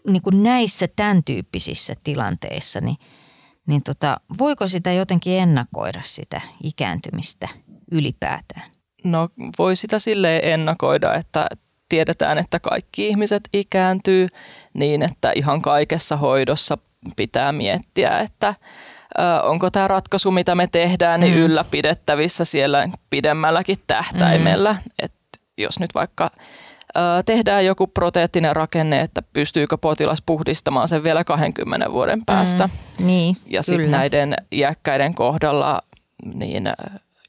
niin 0.07 0.23
kuin 0.23 0.43
näissä 0.43 0.89
tämän 0.97 1.25
tyyppisissä 1.25 1.95
tilanteissa, 2.05 2.81
niin, 2.81 2.97
niin 3.67 3.83
tota, 3.83 4.21
voiko 4.39 4.69
sitä 4.69 4.93
jotenkin 4.93 5.39
ennakoida 5.39 6.01
sitä 6.05 6.41
ikääntymistä 6.63 7.49
ylipäätään? 7.93 8.76
No 9.07 9.29
voi 9.59 9.77
sitä 9.77 9.99
silleen 9.99 10.41
ennakoida, 10.45 11.15
että 11.15 11.47
tiedetään, 11.89 12.39
että 12.39 12.61
kaikki 12.61 13.09
ihmiset 13.09 13.43
ikääntyy 13.53 14.29
niin, 14.75 15.03
että 15.03 15.33
ihan 15.35 15.63
kaikessa 15.63 16.17
hoidossa 16.17 16.79
pitää 17.17 17.53
miettiä, 17.53 18.19
että 18.19 18.55
onko 19.43 19.71
tämä 19.71 19.89
ratkaisu, 19.89 20.31
mitä 20.31 20.55
me 20.55 20.67
tehdään, 20.73 21.21
niin 21.21 21.35
mm. 21.35 21.41
ylläpidettävissä 21.41 22.45
siellä 22.45 22.89
pidemmälläkin 23.11 23.77
tähtäimellä. 23.87 24.73
Mm. 24.73 24.79
Et 24.99 25.13
jos 25.59 25.81
nyt 25.81 25.95
vaikka 25.95 26.31
tehdään 27.27 27.67
joku 27.67 27.87
proteettinen 27.87 28.57
rakenne, 28.57 29.01
että 29.01 29.23
pystyykö 29.33 29.79
potilas 29.79 30.23
puhdistamaan 30.27 30.89
sen 30.89 31.05
vielä 31.05 31.25
20 31.25 31.93
vuoden 31.93 32.25
päästä. 32.27 32.67
Mm, 32.67 33.07
niin, 33.07 33.37
ja 33.51 33.63
sitten 33.63 33.91
näiden 33.91 34.37
iäkkäiden 34.53 35.15
kohdalla, 35.15 35.83
niin 36.35 36.65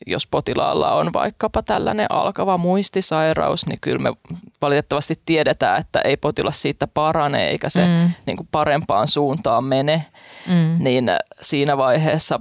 jos 0.05 0.27
potilaalla 0.27 0.93
on 0.93 1.13
vaikkapa 1.13 1.63
tällainen 1.63 2.07
alkava 2.09 2.57
muistisairaus, 2.57 3.65
niin 3.65 3.79
kyllä 3.81 3.99
me 3.99 4.13
valitettavasti 4.61 5.21
tiedetään, 5.25 5.79
että 5.79 6.01
ei 6.03 6.17
potilas 6.17 6.61
siitä 6.61 6.87
parane 6.87 7.47
eikä 7.47 7.69
se 7.69 7.85
mm. 7.85 8.11
niin 8.25 8.37
kuin 8.37 8.47
parempaan 8.51 9.07
suuntaan 9.07 9.63
mene. 9.63 10.05
Mm. 10.47 10.83
Niin 10.83 11.05
siinä 11.41 11.77
vaiheessa 11.77 12.39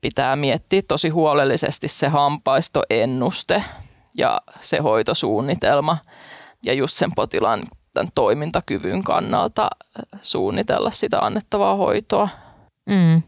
pitää 0.00 0.36
miettiä 0.36 0.82
tosi 0.88 1.08
huolellisesti 1.08 1.88
se 1.88 2.08
hampaistoennuste 2.08 3.64
ja 4.16 4.40
se 4.60 4.78
hoitosuunnitelma 4.78 5.98
ja 6.66 6.74
just 6.74 6.96
sen 6.96 7.10
potilaan 7.16 7.62
tämän 7.94 8.08
toimintakyvyn 8.14 9.02
kannalta 9.02 9.70
suunnitella 10.22 10.90
sitä 10.90 11.18
annettavaa 11.18 11.76
hoitoa. 11.76 12.28
Mm. 12.86 13.22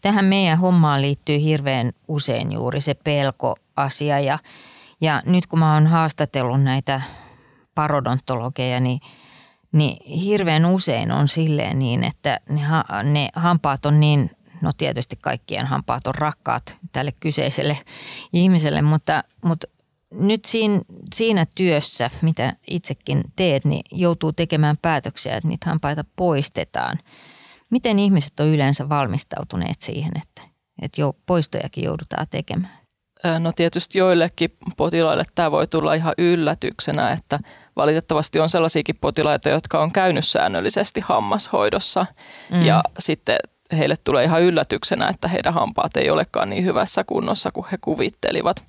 Tähän 0.00 0.24
meidän 0.24 0.58
hommaan 0.58 1.02
liittyy 1.02 1.40
hirveän 1.40 1.92
usein 2.08 2.52
juuri 2.52 2.80
se 2.80 2.94
pelkoasia 2.94 4.20
ja, 4.20 4.38
ja 5.00 5.22
nyt 5.26 5.46
kun 5.46 5.58
mä 5.58 5.74
oon 5.74 5.86
haastatellut 5.86 6.62
näitä 6.62 7.00
parodontologeja, 7.74 8.80
niin, 8.80 9.00
niin 9.72 10.20
hirveän 10.20 10.66
usein 10.66 11.12
on 11.12 11.28
silleen 11.28 11.78
niin, 11.78 12.04
että 12.04 12.40
ne, 12.48 12.60
ne 13.02 13.28
hampaat 13.34 13.86
on 13.86 14.00
niin, 14.00 14.30
no 14.60 14.72
tietysti 14.78 15.16
kaikkien 15.20 15.66
hampaat 15.66 16.06
on 16.06 16.14
rakkaat 16.14 16.76
tälle 16.92 17.12
kyseiselle 17.20 17.78
ihmiselle, 18.32 18.82
mutta, 18.82 19.24
mutta 19.44 19.66
nyt 20.10 20.44
siinä, 20.44 20.80
siinä 21.14 21.46
työssä, 21.54 22.10
mitä 22.22 22.52
itsekin 22.70 23.22
teet, 23.36 23.64
niin 23.64 23.82
joutuu 23.92 24.32
tekemään 24.32 24.76
päätöksiä, 24.82 25.36
että 25.36 25.48
niitä 25.48 25.70
hampaita 25.70 26.04
poistetaan– 26.16 26.98
Miten 27.72 27.98
ihmiset 27.98 28.40
on 28.40 28.46
yleensä 28.46 28.88
valmistautuneet 28.88 29.80
siihen, 29.80 30.12
että, 30.22 30.42
että 30.82 31.00
jo 31.00 31.12
poistojakin 31.26 31.84
joudutaan 31.84 32.26
tekemään? 32.30 32.78
No 33.38 33.52
tietysti 33.52 33.98
joillekin 33.98 34.56
potilaille 34.76 35.24
tämä 35.34 35.50
voi 35.50 35.66
tulla 35.66 35.94
ihan 35.94 36.14
yllätyksenä, 36.18 37.10
että 37.10 37.38
valitettavasti 37.76 38.40
on 38.40 38.48
sellaisiakin 38.48 38.98
potilaita, 39.00 39.48
jotka 39.48 39.80
on 39.80 39.92
käynyt 39.92 40.26
säännöllisesti 40.26 41.00
hammashoidossa 41.00 42.06
mm. 42.50 42.62
ja 42.62 42.84
sitten 42.98 43.38
heille 43.76 43.96
tulee 44.04 44.24
ihan 44.24 44.42
yllätyksenä, 44.42 45.08
että 45.08 45.28
heidän 45.28 45.54
hampaat 45.54 45.96
ei 45.96 46.10
olekaan 46.10 46.50
niin 46.50 46.64
hyvässä 46.64 47.04
kunnossa 47.04 47.50
kuin 47.52 47.66
he 47.72 47.78
kuvittelivat. 47.80 48.64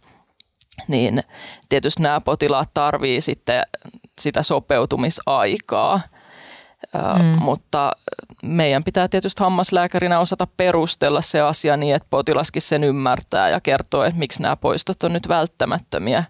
Niin 0.88 1.24
tietysti 1.70 2.04
nämä 2.04 2.22
potilaat 2.22 2.70
tarvii 2.74 3.22
sitten 3.22 3.64
sitä 4.20 4.44
sopeutumisaikaa– 4.44 6.02
Mm. 6.94 7.44
Mutta 7.44 7.92
meidän 8.44 8.84
pitää 8.84 9.08
tietysti 9.08 9.44
hammaslääkärinä 9.44 10.20
osata 10.20 10.48
perustella 10.58 11.22
se 11.22 11.42
asia 11.42 11.78
niin, 11.78 11.96
että 11.96 12.08
potilaskin 12.10 12.62
sen 12.62 12.84
ymmärtää 12.84 13.50
ja 13.50 13.60
kertoo, 13.60 14.04
että 14.04 14.20
miksi 14.20 14.42
nämä 14.42 14.56
poistot 14.56 15.04
on 15.04 15.14
nyt 15.14 15.28
välttämättömiä. 15.28 16.24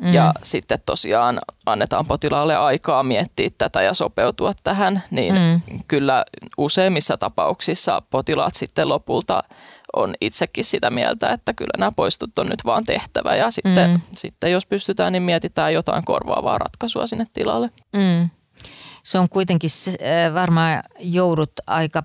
Mm. 0.00 0.14
Ja 0.14 0.34
sitten 0.42 0.78
tosiaan 0.86 1.38
annetaan 1.66 2.06
potilaalle 2.06 2.56
aikaa 2.56 3.02
miettiä 3.02 3.50
tätä 3.58 3.82
ja 3.82 3.94
sopeutua 3.94 4.52
tähän, 4.62 5.02
niin 5.10 5.34
mm. 5.34 5.60
kyllä 5.88 6.24
useimmissa 6.58 7.16
tapauksissa 7.16 8.02
potilaat 8.10 8.54
sitten 8.54 8.88
lopulta 8.88 9.42
on 9.96 10.14
itsekin 10.20 10.64
sitä 10.64 10.90
mieltä, 10.90 11.32
että 11.32 11.52
kyllä 11.52 11.72
nämä 11.78 11.90
poistot 11.96 12.38
on 12.38 12.46
nyt 12.46 12.64
vaan 12.64 12.84
tehtävä 12.84 13.36
ja 13.36 13.50
sitten, 13.50 13.90
mm. 13.90 14.00
sitten 14.14 14.52
jos 14.52 14.66
pystytään, 14.66 15.12
niin 15.12 15.22
mietitään 15.22 15.74
jotain 15.74 16.04
korvaavaa 16.04 16.58
ratkaisua 16.58 17.06
sinne 17.06 17.26
tilalle. 17.32 17.70
Mm 17.92 18.30
se 19.06 19.18
on 19.18 19.28
kuitenkin 19.28 19.70
äh, 19.88 20.34
varmaan 20.34 20.82
joudut 20.98 21.52
aika 21.66 22.02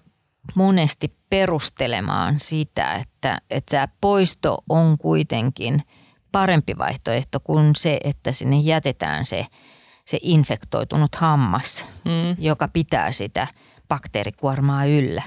monesti 0.56 1.18
perustelemaan 1.30 2.40
sitä, 2.40 2.94
että, 2.94 3.38
että 3.50 3.72
tämä 3.72 3.88
poisto 4.02 4.58
on 4.70 4.98
kuitenkin 4.98 5.84
parempi 6.32 6.78
vaihtoehto 6.78 7.40
kuin 7.40 7.76
se, 7.76 8.00
että 8.04 8.32
sinne 8.32 8.58
jätetään 8.58 9.26
se, 9.26 9.46
se 10.06 10.18
infektoitunut 10.22 11.16
hammas, 11.16 11.88
mm. 12.06 12.36
joka 12.40 12.68
pitää 12.68 13.12
sitä 13.12 13.48
bakteerikuormaa 13.88 14.86
yllä. 14.86 15.24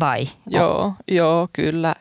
Vai? 0.00 0.24
Joo, 0.46 0.94
joo, 1.08 1.48
kyllä. 1.52 1.94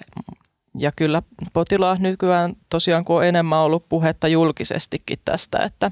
Ja 0.78 0.92
kyllä 0.96 1.22
potilaat 1.54 2.00
nykyään 2.00 2.54
tosiaan, 2.70 3.06
kun 3.06 3.16
on 3.16 3.26
enemmän 3.26 3.60
ollut 3.60 3.90
puhetta 3.90 4.28
julkisestikin 4.28 5.20
tästä, 5.26 5.60
että 5.60 5.92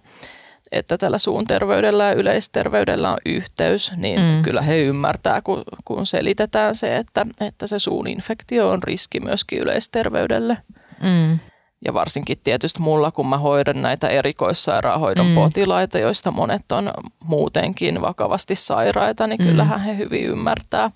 että 0.71 0.97
tällä 0.97 1.17
suun 1.17 1.45
terveydellä 1.45 2.03
ja 2.03 2.13
yleisterveydellä 2.13 3.11
on 3.11 3.17
yhteys, 3.25 3.91
niin 3.97 4.19
mm. 4.19 4.43
kyllä 4.43 4.61
he 4.61 4.81
ymmärtää, 4.81 5.41
kun, 5.41 5.63
kun 5.85 6.05
selitetään 6.05 6.75
se, 6.75 6.97
että, 6.97 7.25
että 7.41 7.67
se 7.67 7.79
suun 7.79 8.07
infektio 8.07 8.69
on 8.69 8.83
riski 8.83 9.19
myöskin 9.19 9.59
yleisterveydelle. 9.59 10.57
Mm. 11.03 11.39
Ja 11.85 11.93
varsinkin 11.93 12.37
tietysti 12.43 12.81
mulla, 12.81 13.11
kun 13.11 13.27
mä 13.27 13.37
hoidan 13.37 13.81
näitä 13.81 14.07
erikoissairaanhoidon 14.07 15.27
mm. 15.27 15.35
potilaita, 15.35 15.99
joista 15.99 16.31
monet 16.31 16.71
on 16.71 16.91
muutenkin 17.23 18.01
vakavasti 18.01 18.55
sairaita, 18.55 19.27
niin 19.27 19.41
mm. 19.41 19.47
kyllähän 19.47 19.81
he 19.81 19.97
hyvin 19.97 20.25
ymmärtää, 20.25 20.91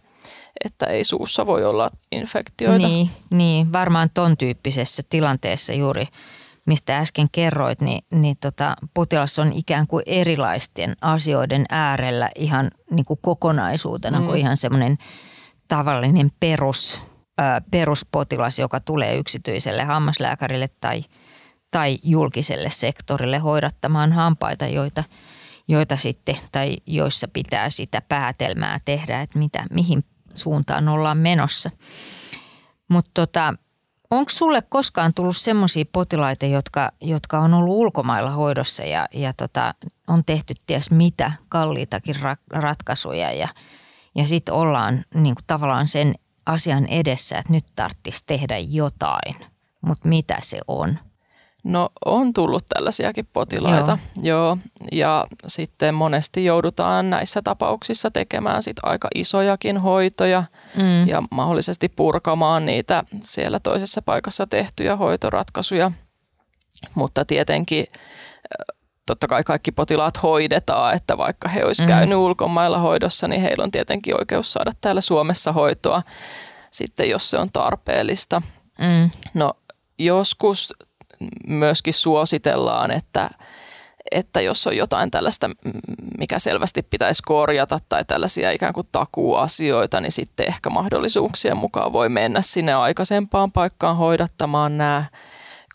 että 0.66 0.86
ei 0.86 1.04
suussa 1.04 1.46
voi 1.46 1.66
olla 1.66 1.92
infektioita. 2.12 2.88
Niin, 2.88 3.10
niin 3.30 3.74
varmaan 3.74 4.10
ton 4.14 4.38
tyyppisessä 4.38 5.04
tilanteessa 5.10 5.74
juuri, 5.74 6.08
mistä 6.66 6.98
äsken 6.98 7.28
kerroit, 7.32 7.82
niin, 7.82 8.06
niin 8.12 8.36
tota, 8.42 8.76
potilas 8.94 9.40
on 9.40 9.54
ikään 9.54 9.88
kuin 9.88 10.04
erilaisten 10.06 10.96
asioiden 11.02 11.66
äärellä 11.70 12.30
ihan 12.36 12.72
niin 12.92 13.06
kuin 13.06 13.20
kokonaisuutena 13.22 14.20
mm. 14.20 14.26
kuin 14.26 14.40
ihan 14.40 14.58
semmoinen 14.58 14.98
tavallinen 15.68 16.32
perus 16.40 17.02
peruspotilas, 17.72 18.60
joka 18.60 18.80
tulee 18.80 19.18
yksityiselle 19.18 19.84
hammaslääkärille 19.84 20.68
tai, 20.82 21.04
tai 21.72 21.98
julkiselle 22.04 22.70
sektorille 22.70 23.38
hoidattamaan 23.38 24.12
hampaita, 24.12 24.68
joita, 24.68 25.04
joita 25.68 25.98
sitten 25.98 26.36
tai 26.52 26.78
joissa 26.86 27.28
pitää 27.28 27.70
sitä 27.70 28.02
päätelmää 28.02 28.78
tehdä, 28.86 29.22
että 29.22 29.40
mitä, 29.40 29.66
mihin 29.72 30.04
suuntaan 30.36 30.88
ollaan 30.88 31.18
menossa. 31.18 31.72
Mutta 32.90 33.12
tota, 33.14 33.54
onko 34.12 34.30
sulle 34.30 34.62
koskaan 34.62 35.14
tullut 35.14 35.38
semmoisia 35.38 35.86
potilaita, 35.92 36.46
jotka, 36.46 36.92
jotka 37.02 37.40
on 37.40 37.54
ollut 37.54 37.76
ulkomailla 37.76 38.30
hoidossa 38.30 38.84
ja, 38.84 39.08
ja 39.14 39.34
tota, 39.34 39.74
on 40.08 40.26
tehty 40.26 40.54
ties 40.66 40.92
mitä 40.92 41.32
kalliitakin 41.50 42.16
ra- 42.16 42.60
ratkaisuja 42.62 43.32
ja, 43.32 43.48
ja 44.16 44.28
sitten 44.28 44.54
ollaan 44.54 45.04
niin 45.14 45.36
kuin 45.36 45.46
tavallaan 45.48 45.88
sen 45.88 46.14
asian 46.46 46.86
edessä, 46.86 47.38
että 47.38 47.54
nyt 47.54 47.66
tarvitsisi 47.76 48.26
tehdä 48.26 48.58
jotain, 48.58 49.36
mutta 49.82 50.08
mitä 50.10 50.38
se 50.42 50.60
on? 50.68 51.00
No 51.66 51.90
on 52.06 52.34
tullut 52.34 52.66
tällaisiakin 52.74 53.28
potilaita, 53.34 53.98
joo. 54.22 54.38
joo. 54.38 54.58
Ja 54.92 55.26
sitten 55.48 55.96
monesti 55.96 56.46
joudutaan 56.46 57.10
näissä 57.10 57.42
tapauksissa 57.42 58.12
tekemään 58.12 58.64
sit 58.64 58.78
aika 58.84 59.08
isojakin 59.16 59.78
hoitoja 59.78 60.44
mm. 60.78 61.08
ja 61.08 61.24
mahdollisesti 61.32 61.90
purkamaan 61.90 62.66
niitä 62.66 63.04
siellä 63.22 63.60
toisessa 63.60 64.02
paikassa 64.02 64.48
tehtyjä 64.48 64.96
hoitoratkaisuja. 64.96 65.92
Mutta 66.96 67.26
tietenkin 67.26 67.86
totta 69.06 69.28
kai 69.28 69.44
kaikki 69.44 69.72
potilaat 69.72 70.24
hoidetaan, 70.24 70.96
että 70.96 71.18
vaikka 71.18 71.50
he 71.50 71.66
olisivat 71.66 71.90
mm. 71.90 71.96
käynyt 71.96 72.18
ulkomailla 72.18 72.78
hoidossa, 72.78 73.28
niin 73.28 73.42
heillä 73.42 73.64
on 73.64 73.72
tietenkin 73.72 74.20
oikeus 74.20 74.54
saada 74.54 74.72
täällä 74.82 75.02
Suomessa 75.02 75.52
hoitoa 75.52 76.04
sitten, 76.72 77.10
jos 77.10 77.30
se 77.30 77.38
on 77.38 77.48
tarpeellista. 77.54 78.42
Mm. 78.80 79.10
No 79.34 79.54
joskus 80.00 80.74
myöskin 81.48 81.94
suositellaan, 81.94 82.92
että, 82.92 83.30
että 84.12 84.42
jos 84.42 84.68
on 84.68 84.78
jotain 84.78 85.12
tällaista, 85.12 85.50
mikä 86.18 86.40
selvästi 86.40 86.84
pitäisi 86.84 87.24
korjata 87.26 87.80
tai 87.90 88.06
tällaisia 88.06 88.52
ikään 88.52 88.74
kuin 88.74 88.88
takuasioita, 88.92 90.02
niin 90.02 90.12
sitten 90.12 90.48
ehkä 90.48 90.70
mahdollisuuksien 90.70 91.58
mukaan 91.58 91.94
voi 91.94 92.10
mennä 92.10 92.42
sinne 92.42 92.74
aikaisempaan 92.74 93.52
paikkaan 93.52 93.98
hoidattamaan 93.98 94.78
nämä. 94.78 95.06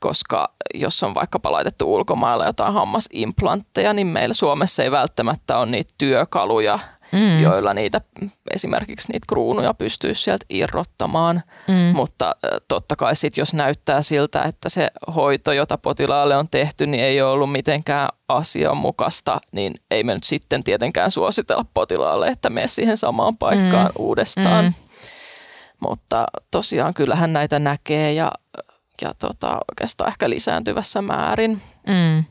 Koska 0.01 0.53
jos 0.75 1.03
on 1.03 1.15
vaikkapa 1.15 1.53
laitettu 1.53 1.95
ulkomailla 1.95 2.47
jotain 2.47 2.75
hammasimplantteja, 2.75 3.93
niin 3.93 4.07
meillä 4.07 4.35
Suomessa 4.35 4.83
ei 4.83 4.91
välttämättä 4.91 5.59
ole 5.59 5.67
niitä 5.67 5.95
työkaluja, 5.99 6.79
mm. 7.12 7.43
joilla 7.43 7.75
niitä 7.75 8.00
esimerkiksi 8.55 9.12
niitä 9.12 9.26
kruunuja 9.29 9.75
pystyy 9.75 10.14
sieltä 10.14 10.47
irrottamaan. 10.50 11.43
Mm. 11.69 11.97
Mutta 11.97 12.37
totta 12.69 12.97
kai 12.97 13.17
sitten 13.17 13.43
jos 13.43 13.55
näyttää 13.55 14.02
siltä, 14.02 14.43
että 14.43 14.69
se 14.69 14.90
hoito, 15.14 15.52
jota 15.52 15.78
potilaalle 15.78 16.37
on 16.37 16.49
tehty, 16.49 16.87
niin 16.87 17.04
ei 17.04 17.23
ole 17.23 17.30
ollut 17.30 17.52
mitenkään 17.52 18.08
asianmukaista, 18.28 19.41
niin 19.52 19.75
ei 19.91 20.04
me 20.04 20.15
nyt 20.15 20.25
sitten 20.25 20.65
tietenkään 20.65 21.11
suositella 21.11 21.65
potilaalle, 21.75 22.28
että 22.28 22.50
mene 22.50 22.67
siihen 22.67 22.99
samaan 22.99 23.37
paikkaan 23.37 23.87
mm. 23.87 23.93
uudestaan. 23.99 24.65
Mm. 24.65 24.75
Mutta 25.80 26.26
tosiaan 26.50 26.95
kyllähän 26.95 27.32
näitä 27.32 27.58
näkee 27.58 28.13
ja 28.13 28.32
ja 29.02 29.15
tota, 29.19 29.58
oikeastaan 29.71 30.08
ehkä 30.08 30.30
lisääntyvässä 30.30 31.02
määrin. 31.02 31.63
Mm. 31.87 32.25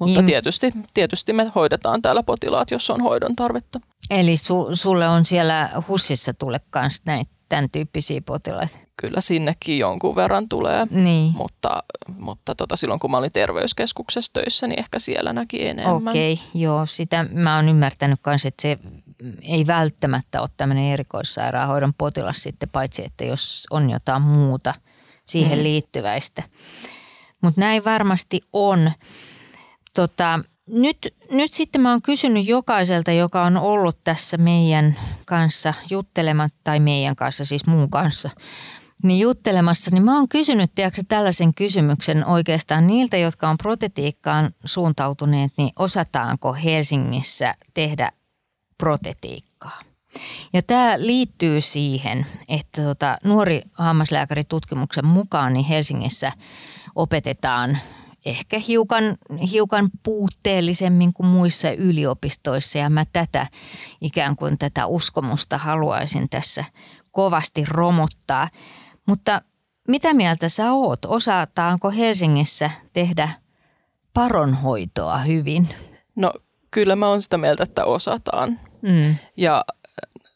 Mutta 0.00 0.22
tietysti, 0.22 0.72
tietysti 0.94 1.32
me 1.32 1.46
hoidetaan 1.54 2.02
täällä 2.02 2.22
potilaat, 2.22 2.70
jos 2.70 2.90
on 2.90 3.00
hoidon 3.00 3.36
tarvetta. 3.36 3.80
Eli 4.10 4.36
su, 4.36 4.68
sulle 4.72 5.08
on 5.08 5.24
siellä 5.24 5.70
HUSissa 5.88 6.34
tule 6.34 6.58
myös 6.74 7.00
näitä 7.06 7.32
tämän 7.48 7.70
tyyppisiä 7.70 8.20
potilaita? 8.26 8.78
Kyllä 8.96 9.20
sinnekin 9.20 9.78
jonkun 9.78 10.16
verran 10.16 10.48
tulee, 10.48 10.86
niin. 10.90 11.32
mutta, 11.32 11.82
mutta 12.18 12.54
tota, 12.54 12.76
silloin 12.76 13.00
kun 13.00 13.10
mä 13.10 13.16
olin 13.18 13.32
terveyskeskuksessa 13.32 14.32
töissä, 14.32 14.66
niin 14.66 14.78
ehkä 14.78 14.98
siellä 14.98 15.32
näki 15.32 15.66
enemmän. 15.66 16.08
Okei, 16.08 16.32
okay, 16.32 16.44
joo. 16.54 16.86
Sitä 16.86 17.26
mä 17.32 17.56
oon 17.56 17.68
ymmärtänyt 17.68 18.20
myös, 18.26 18.46
että 18.46 18.62
se 18.62 18.78
ei 19.42 19.66
välttämättä 19.66 20.40
ole 20.40 20.48
tämmöinen 20.56 20.92
erikoissairaanhoidon 20.92 21.94
potilas 21.98 22.42
sitten, 22.42 22.68
paitsi 22.68 23.04
että 23.04 23.24
jos 23.24 23.66
on 23.70 23.90
jotain 23.90 24.22
muuta– 24.22 24.74
siihen 25.28 25.58
mm. 25.58 25.62
liittyväistä. 25.62 26.42
Mutta 27.42 27.60
näin 27.60 27.84
varmasti 27.84 28.40
on. 28.52 28.92
Tota, 29.94 30.40
nyt, 30.68 31.14
nyt 31.30 31.54
sitten 31.54 31.80
mä 31.80 31.90
oon 31.90 32.02
kysynyt 32.02 32.48
jokaiselta, 32.48 33.12
joka 33.12 33.42
on 33.42 33.56
ollut 33.56 33.98
tässä 34.04 34.36
meidän 34.36 34.98
kanssa 35.26 35.74
juttelematta, 35.90 36.58
tai 36.64 36.80
meidän 36.80 37.16
kanssa, 37.16 37.44
siis 37.44 37.66
muun 37.66 37.90
kanssa, 37.90 38.30
niin 39.02 39.20
juttelemassa, 39.20 39.90
niin 39.94 40.04
mä 40.04 40.16
oon 40.16 40.28
kysynyt 40.28 40.70
tiedätkö, 40.74 41.02
tällaisen 41.08 41.54
kysymyksen 41.54 42.26
oikeastaan 42.26 42.86
niiltä, 42.86 43.16
jotka 43.16 43.48
on 43.48 43.58
protetiikkaan 43.58 44.54
suuntautuneet, 44.64 45.52
niin 45.58 45.70
osataanko 45.78 46.52
Helsingissä 46.52 47.54
tehdä 47.74 48.12
protetiikkaa? 48.78 49.80
Ja 50.52 50.62
tämä 50.62 50.94
liittyy 50.98 51.60
siihen, 51.60 52.26
että 52.48 52.82
tota, 52.82 53.18
nuori 53.24 53.62
hammaslääkäritutkimuksen 53.72 55.06
mukaan 55.06 55.52
niin 55.52 55.64
Helsingissä 55.64 56.32
opetetaan 56.94 57.78
ehkä 58.24 58.58
hiukan, 58.58 59.16
hiukan 59.52 59.88
puutteellisemmin 60.02 61.12
kuin 61.12 61.26
muissa 61.26 61.70
yliopistoissa 61.70 62.78
ja 62.78 62.90
mä 62.90 63.04
tätä 63.12 63.46
ikään 64.00 64.36
kuin 64.36 64.58
tätä 64.58 64.86
uskomusta 64.86 65.58
haluaisin 65.58 66.28
tässä 66.28 66.64
kovasti 67.10 67.64
romuttaa. 67.68 68.48
Mutta 69.06 69.42
mitä 69.88 70.14
mieltä 70.14 70.48
sä 70.48 70.72
oot? 70.72 71.04
Osataanko 71.04 71.90
Helsingissä 71.90 72.70
tehdä 72.92 73.28
paronhoitoa 74.14 75.18
hyvin? 75.18 75.68
No 76.16 76.32
kyllä 76.70 76.96
mä 76.96 77.08
oon 77.08 77.22
sitä 77.22 77.38
mieltä, 77.38 77.62
että 77.62 77.84
osataan. 77.84 78.60
Mm. 78.82 79.14
Ja 79.36 79.64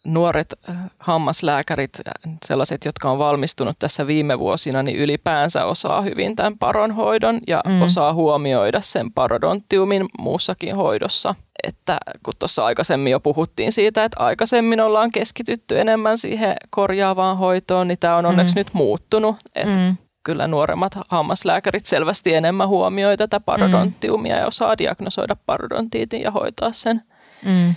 nuoret 0.05 0.55
äh, 0.69 0.77
hammaslääkärit, 0.99 1.91
äh, 1.99 2.33
sellaiset, 2.47 2.85
jotka 2.85 3.11
on 3.11 3.19
valmistunut 3.19 3.79
tässä 3.79 4.07
viime 4.07 4.39
vuosina, 4.39 4.83
niin 4.83 4.97
ylipäänsä 4.97 5.65
osaa 5.65 6.03
hyvin 6.03 6.37
tämän 6.37 6.59
paronhoidon 6.59 7.41
ja 7.47 7.61
mm. 7.67 7.83
osaa 7.83 8.15
huomioida 8.15 8.81
sen 8.81 9.13
parodontiumin 9.13 10.07
muussakin 10.19 10.77
hoidossa. 10.77 11.35
Että 11.63 11.99
kun 12.23 12.35
tuossa 12.39 12.65
aikaisemmin 12.65 13.11
jo 13.11 13.21
puhuttiin 13.21 13.73
siitä, 13.73 14.05
että 14.05 14.25
aikaisemmin 14.25 14.81
ollaan 14.81 15.13
keskitytty 15.13 15.81
enemmän 15.81 16.19
siihen 16.19 16.57
korjaavaan 16.71 17.39
hoitoon, 17.39 17.89
niin 17.89 17.99
tämä 17.99 18.17
on 18.17 18.27
onneksi 18.27 18.55
mm. 18.55 18.59
nyt 18.59 18.69
muuttunut. 18.73 19.37
Että 19.55 19.79
mm. 19.79 19.97
Kyllä 20.25 20.47
nuoremmat 20.47 20.93
hammaslääkärit 21.09 21.87
selvästi 21.87 22.35
enemmän 22.35 22.69
huomioi 22.69 23.17
tätä 23.17 23.41
parodontiumia 23.41 24.35
mm. 24.35 24.41
ja 24.41 24.47
osaa 24.47 24.79
diagnosoida 24.79 25.37
parodontiitin 25.47 26.23
ja 26.23 26.31
hoitaa 26.31 26.73
sen. 26.73 27.03
Mm 27.45 27.75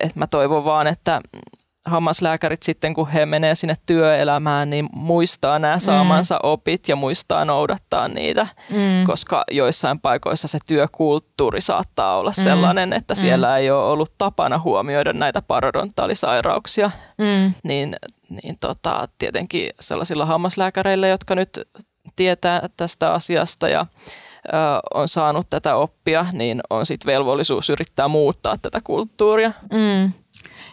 et 0.00 0.16
mä 0.16 0.26
toivon 0.26 0.64
vaan, 0.64 0.86
että 0.86 1.20
hammaslääkärit 1.88 2.62
sitten, 2.62 2.94
kun 2.94 3.08
he 3.08 3.26
menee 3.26 3.54
sinne 3.54 3.74
työelämään, 3.86 4.70
niin 4.70 4.88
muistaa 4.92 5.58
nämä 5.58 5.78
saamansa 5.78 6.34
mm. 6.34 6.40
opit 6.42 6.88
ja 6.88 6.96
muistaa 6.96 7.44
noudattaa 7.44 8.08
niitä, 8.08 8.46
mm. 8.70 9.04
koska 9.06 9.44
joissain 9.50 10.00
paikoissa 10.00 10.48
se 10.48 10.58
työkulttuuri 10.66 11.60
saattaa 11.60 12.18
olla 12.18 12.30
mm. 12.30 12.42
sellainen, 12.42 12.92
että 12.92 13.14
mm. 13.14 13.18
siellä 13.18 13.58
ei 13.58 13.70
ole 13.70 13.84
ollut 13.84 14.12
tapana 14.18 14.58
huomioida 14.58 15.12
näitä 15.12 15.42
parodontaalisairauksia, 15.42 16.90
mm. 17.18 17.54
niin, 17.62 17.96
niin 18.42 18.58
tota, 18.60 19.08
tietenkin 19.18 19.70
sellaisilla 19.80 20.26
hammaslääkäreillä, 20.26 21.08
jotka 21.08 21.34
nyt 21.34 21.68
tietää 22.16 22.68
tästä 22.76 23.12
asiasta 23.12 23.68
ja 23.68 23.86
on 24.94 25.08
saanut 25.08 25.46
tätä 25.50 25.76
oppia, 25.76 26.26
niin 26.32 26.60
on 26.70 26.86
sitten 26.86 27.12
velvollisuus 27.12 27.70
yrittää 27.70 28.08
muuttaa 28.08 28.56
tätä 28.62 28.80
kulttuuria. 28.84 29.52
Mm. 29.72 30.12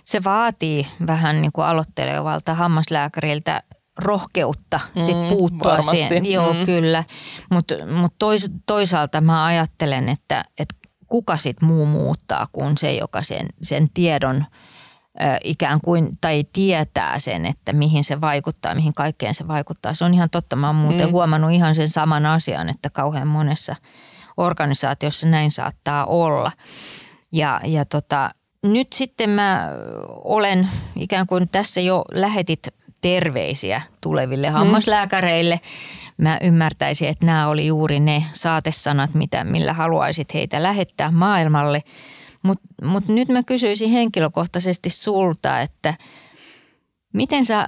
Se 0.06 0.24
vaatii 0.24 0.88
vähän 1.08 1.42
niin 1.42 1.52
kuin 1.52 1.66
aloittelevalta 1.66 2.54
hammaslääkäriltä 2.54 3.64
rohkeutta 4.00 4.80
mm, 4.96 5.02
sit 5.02 5.30
puuttua 5.30 5.72
varmasti. 5.72 5.98
siihen. 5.98 6.32
Joo, 6.32 6.54
mm. 6.54 6.66
kyllä. 6.66 7.04
Mutta 7.52 7.76
mut 7.86 8.14
tois, 8.20 8.52
toisaalta 8.66 9.22
mä 9.22 9.46
ajattelen, 9.46 10.10
että, 10.10 10.46
että 10.60 10.76
kuka 11.08 11.38
sit 11.38 11.62
muu 11.62 11.86
muuttaa 11.86 12.48
kuin 12.52 12.78
se, 12.78 12.94
joka 12.94 13.24
sen, 13.24 13.48
sen 13.62 13.90
tiedon 13.94 14.46
ikään 15.44 15.82
kuin, 15.82 16.10
tai 16.22 16.44
tietää 16.54 17.20
sen, 17.20 17.46
että 17.46 17.74
mihin 17.74 18.04
se 18.04 18.22
vaikuttaa, 18.22 18.76
mihin 18.76 18.94
kaikkeen 18.94 19.34
se 19.34 19.48
vaikuttaa. 19.48 19.94
Se 19.94 20.06
on 20.06 20.14
ihan 20.14 20.30
totta. 20.30 20.56
Mä 20.56 20.68
oon 20.68 20.76
muuten 20.76 21.08
mm. 21.08 21.12
huomannut 21.12 21.52
ihan 21.52 21.76
sen 21.76 21.90
saman 21.90 22.26
asian, 22.26 22.70
että 22.70 22.90
kauhean 22.90 23.28
monessa 23.28 23.76
organisaatiossa 24.38 25.28
näin 25.28 25.52
saattaa 25.52 26.06
olla. 26.06 26.52
Ja, 27.32 27.62
ja 27.64 27.86
tota, 27.86 28.32
nyt 28.74 28.94
sitten 28.94 29.30
mä 29.30 29.70
olen 30.08 30.70
ikään 30.96 31.28
kuin 31.28 31.50
tässä 31.50 31.82
jo 31.82 32.04
lähetit 32.14 32.68
terveisiä 33.02 33.82
tuleville 34.02 34.50
mm. 34.50 34.54
hammaslääkäreille. 34.54 35.60
Mä 36.18 36.38
ymmärtäisin, 36.42 37.08
että 37.08 37.26
nämä 37.26 37.48
oli 37.48 37.68
juuri 37.68 38.00
ne 38.00 38.24
saatesanat, 38.34 39.14
mitä, 39.14 39.44
millä 39.44 39.74
haluaisit 39.74 40.34
heitä 40.34 40.64
lähettää 40.64 41.12
maailmalle. 41.12 41.84
Mutta 42.44 42.68
mut 42.86 43.08
nyt 43.08 43.28
mä 43.28 43.44
kysyisin 43.44 43.90
henkilökohtaisesti 43.90 44.90
sulta, 44.90 45.62
että 45.62 45.94
miten 47.14 47.46
sä, 47.46 47.68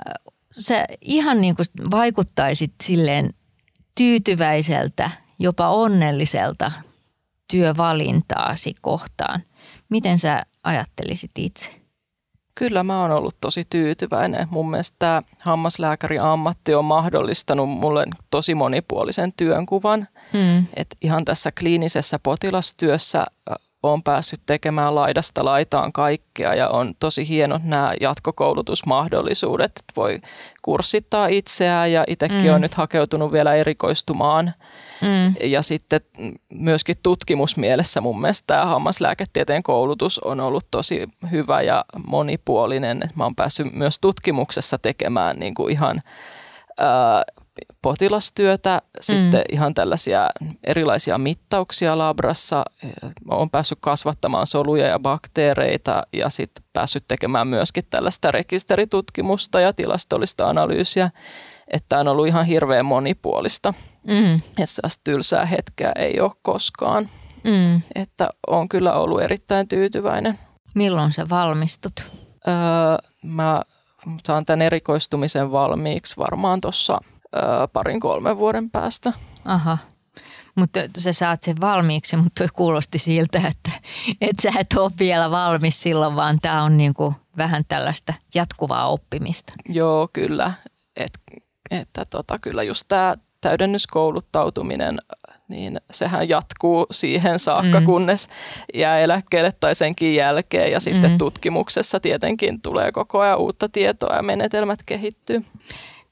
sä 0.51 0.85
ihan 1.01 1.41
niin 1.41 1.55
kuin 1.55 1.65
vaikuttaisit 1.91 2.73
silleen 2.83 3.33
tyytyväiseltä, 3.97 5.11
jopa 5.39 5.69
onnelliselta 5.69 6.71
työvalintaasi 7.51 8.73
kohtaan. 8.81 9.43
Miten 9.89 10.19
sä 10.19 10.43
ajattelisit 10.63 11.31
itse? 11.37 11.71
Kyllä 12.55 12.83
mä 12.83 13.01
oon 13.01 13.11
ollut 13.11 13.35
tosi 13.41 13.65
tyytyväinen. 13.69 14.47
Mun 14.51 14.69
mielestä 14.69 14.95
tämä 14.99 15.21
hammaslääkäri 15.41 16.17
ammatti 16.19 16.73
on 16.73 16.85
mahdollistanut 16.85 17.69
mulle 17.69 18.05
tosi 18.29 18.55
monipuolisen 18.55 19.33
työnkuvan. 19.37 20.07
Hmm. 20.33 20.65
Et 20.75 20.87
ihan 21.01 21.25
tässä 21.25 21.51
kliinisessä 21.59 22.19
potilastyössä 22.19 23.25
olen 23.83 24.03
päässyt 24.03 24.39
tekemään 24.45 24.95
laidasta 24.95 25.45
laitaan 25.45 25.93
kaikkea 25.93 26.53
ja 26.53 26.69
on 26.69 26.93
tosi 26.99 27.27
hienot 27.27 27.63
nämä 27.63 27.93
jatkokoulutusmahdollisuudet, 28.01 29.71
että 29.79 29.93
voi 29.95 30.19
kurssittaa 30.61 31.27
itseään 31.27 31.91
ja 31.91 32.03
itsekin 32.07 32.43
mm. 32.43 32.53
on 32.53 32.61
nyt 32.61 32.73
hakeutunut 32.73 33.31
vielä 33.31 33.53
erikoistumaan. 33.53 34.53
Mm. 35.01 35.49
Ja 35.49 35.61
sitten 35.61 36.01
myöskin 36.53 36.95
tutkimusmielessä 37.03 38.01
mun 38.01 38.21
mielestä 38.21 38.47
tämä 38.47 38.65
hammaslääketieteen 38.65 39.63
koulutus 39.63 40.19
on 40.19 40.39
ollut 40.39 40.65
tosi 40.71 41.07
hyvä 41.31 41.61
ja 41.61 41.85
monipuolinen. 42.07 43.01
Mä 43.15 43.23
oon 43.23 43.35
päässyt 43.35 43.73
myös 43.73 43.99
tutkimuksessa 43.99 44.77
tekemään 44.77 45.39
niin 45.39 45.53
kuin 45.53 45.71
ihan 45.71 46.01
ää, 46.77 47.23
potilastyötä, 47.81 48.81
mm. 48.83 48.97
sitten 49.01 49.41
ihan 49.51 49.73
tällaisia 49.73 50.29
erilaisia 50.63 51.17
mittauksia 51.17 51.97
labrassa. 51.97 52.65
Olen 53.29 53.49
päässyt 53.49 53.77
kasvattamaan 53.81 54.47
soluja 54.47 54.87
ja 54.87 54.99
bakteereita 54.99 56.03
ja 56.13 56.29
sitten 56.29 56.63
päässyt 56.73 57.03
tekemään 57.07 57.47
myöskin 57.47 57.83
tällaista 57.89 58.31
rekisteritutkimusta 58.31 59.59
ja 59.59 59.73
tilastollista 59.73 60.49
analyysiä. 60.49 61.09
Että 61.67 61.99
on 61.99 62.07
ollut 62.07 62.27
ihan 62.27 62.45
hirveän 62.45 62.85
monipuolista. 62.85 63.73
Mm. 64.07 64.33
Että 64.35 64.87
tylsää 65.03 65.45
hetkeä 65.45 65.91
ei 65.95 66.19
ole 66.19 66.31
koskaan. 66.41 67.09
Mm. 67.43 67.81
Että 67.95 68.27
on 68.47 68.69
kyllä 68.69 68.93
ollut 68.93 69.21
erittäin 69.21 69.67
tyytyväinen. 69.67 70.39
Milloin 70.75 71.13
sä 71.13 71.29
valmistut? 71.29 71.93
Öö, 72.47 72.53
mä 73.23 73.61
saan 74.27 74.45
tämän 74.45 74.61
erikoistumisen 74.61 75.51
valmiiksi 75.51 76.17
varmaan 76.17 76.61
tuossa 76.61 76.97
parin 77.73 77.99
kolmen 77.99 78.37
vuoden 78.37 78.69
päästä. 78.69 79.13
Aha. 79.45 79.77
Mutta 80.55 80.79
sä 80.97 81.13
saat 81.13 81.43
sen 81.43 81.55
valmiiksi, 81.61 82.17
mutta 82.17 82.43
toi 82.43 82.47
kuulosti 82.53 82.99
siltä, 82.99 83.37
että, 83.37 83.71
että 84.21 84.41
sä 84.41 84.59
et 84.59 84.73
ole 84.77 84.91
vielä 84.99 85.31
valmis 85.31 85.83
silloin, 85.83 86.15
vaan 86.15 86.39
tämä 86.41 86.63
on 86.63 86.77
niinku 86.77 87.13
vähän 87.37 87.63
tällaista 87.67 88.13
jatkuvaa 88.35 88.87
oppimista. 88.87 89.53
Joo, 89.69 90.09
kyllä. 90.13 90.53
Et, 90.95 91.19
että 91.71 92.05
tota, 92.05 92.39
kyllä 92.39 92.63
just 92.63 92.83
tämä 92.87 93.15
täydennyskouluttautuminen, 93.41 94.99
niin 95.47 95.81
sehän 95.91 96.29
jatkuu 96.29 96.85
siihen 96.91 97.39
saakka, 97.39 97.79
mm. 97.79 97.85
kunnes 97.85 98.29
jää 98.73 98.99
eläkkeelle 98.99 99.51
tai 99.51 99.75
senkin 99.75 100.15
jälkeen. 100.15 100.71
Ja 100.71 100.79
sitten 100.79 101.11
mm. 101.11 101.17
tutkimuksessa 101.17 101.99
tietenkin 101.99 102.61
tulee 102.61 102.91
koko 102.91 103.19
ajan 103.19 103.37
uutta 103.37 103.69
tietoa 103.69 104.15
ja 104.15 104.21
menetelmät 104.21 104.79
kehittyy. 104.85 105.45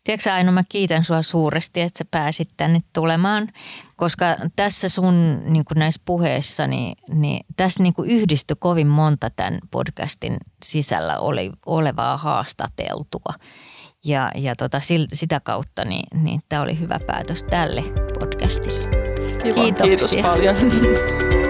Tiedätkö 0.05 0.33
Aino, 0.33 0.51
mä 0.51 0.63
kiitän 0.69 1.03
sua 1.03 1.21
suuresti, 1.21 1.81
että 1.81 1.97
sä 1.97 2.05
pääsit 2.11 2.49
tänne 2.57 2.79
tulemaan, 2.93 3.49
koska 3.95 4.25
tässä 4.55 4.89
sun 4.89 5.41
niin 5.45 5.63
näissä 5.75 6.01
puheissa, 6.05 6.67
niin, 6.67 6.97
niin 7.13 7.45
tässä 7.57 7.83
niin 7.83 7.93
yhdistyi 8.05 8.57
kovin 8.59 8.87
monta 8.87 9.29
tämän 9.29 9.59
podcastin 9.71 10.37
sisällä 10.63 11.19
oli, 11.19 11.51
olevaa 11.65 12.17
haastateltua. 12.17 13.33
Ja, 14.05 14.31
ja 14.35 14.55
tota, 14.55 14.81
sitä 15.13 15.39
kautta 15.39 15.85
niin, 15.85 16.23
niin 16.23 16.41
tämä 16.49 16.61
oli 16.61 16.79
hyvä 16.79 16.99
päätös 17.07 17.43
tälle 17.43 17.83
podcastille. 18.19 18.89
Kiva, 19.43 19.63
Kiitoksia. 19.63 19.87
kiitos 19.87 20.31
paljon. 20.31 20.55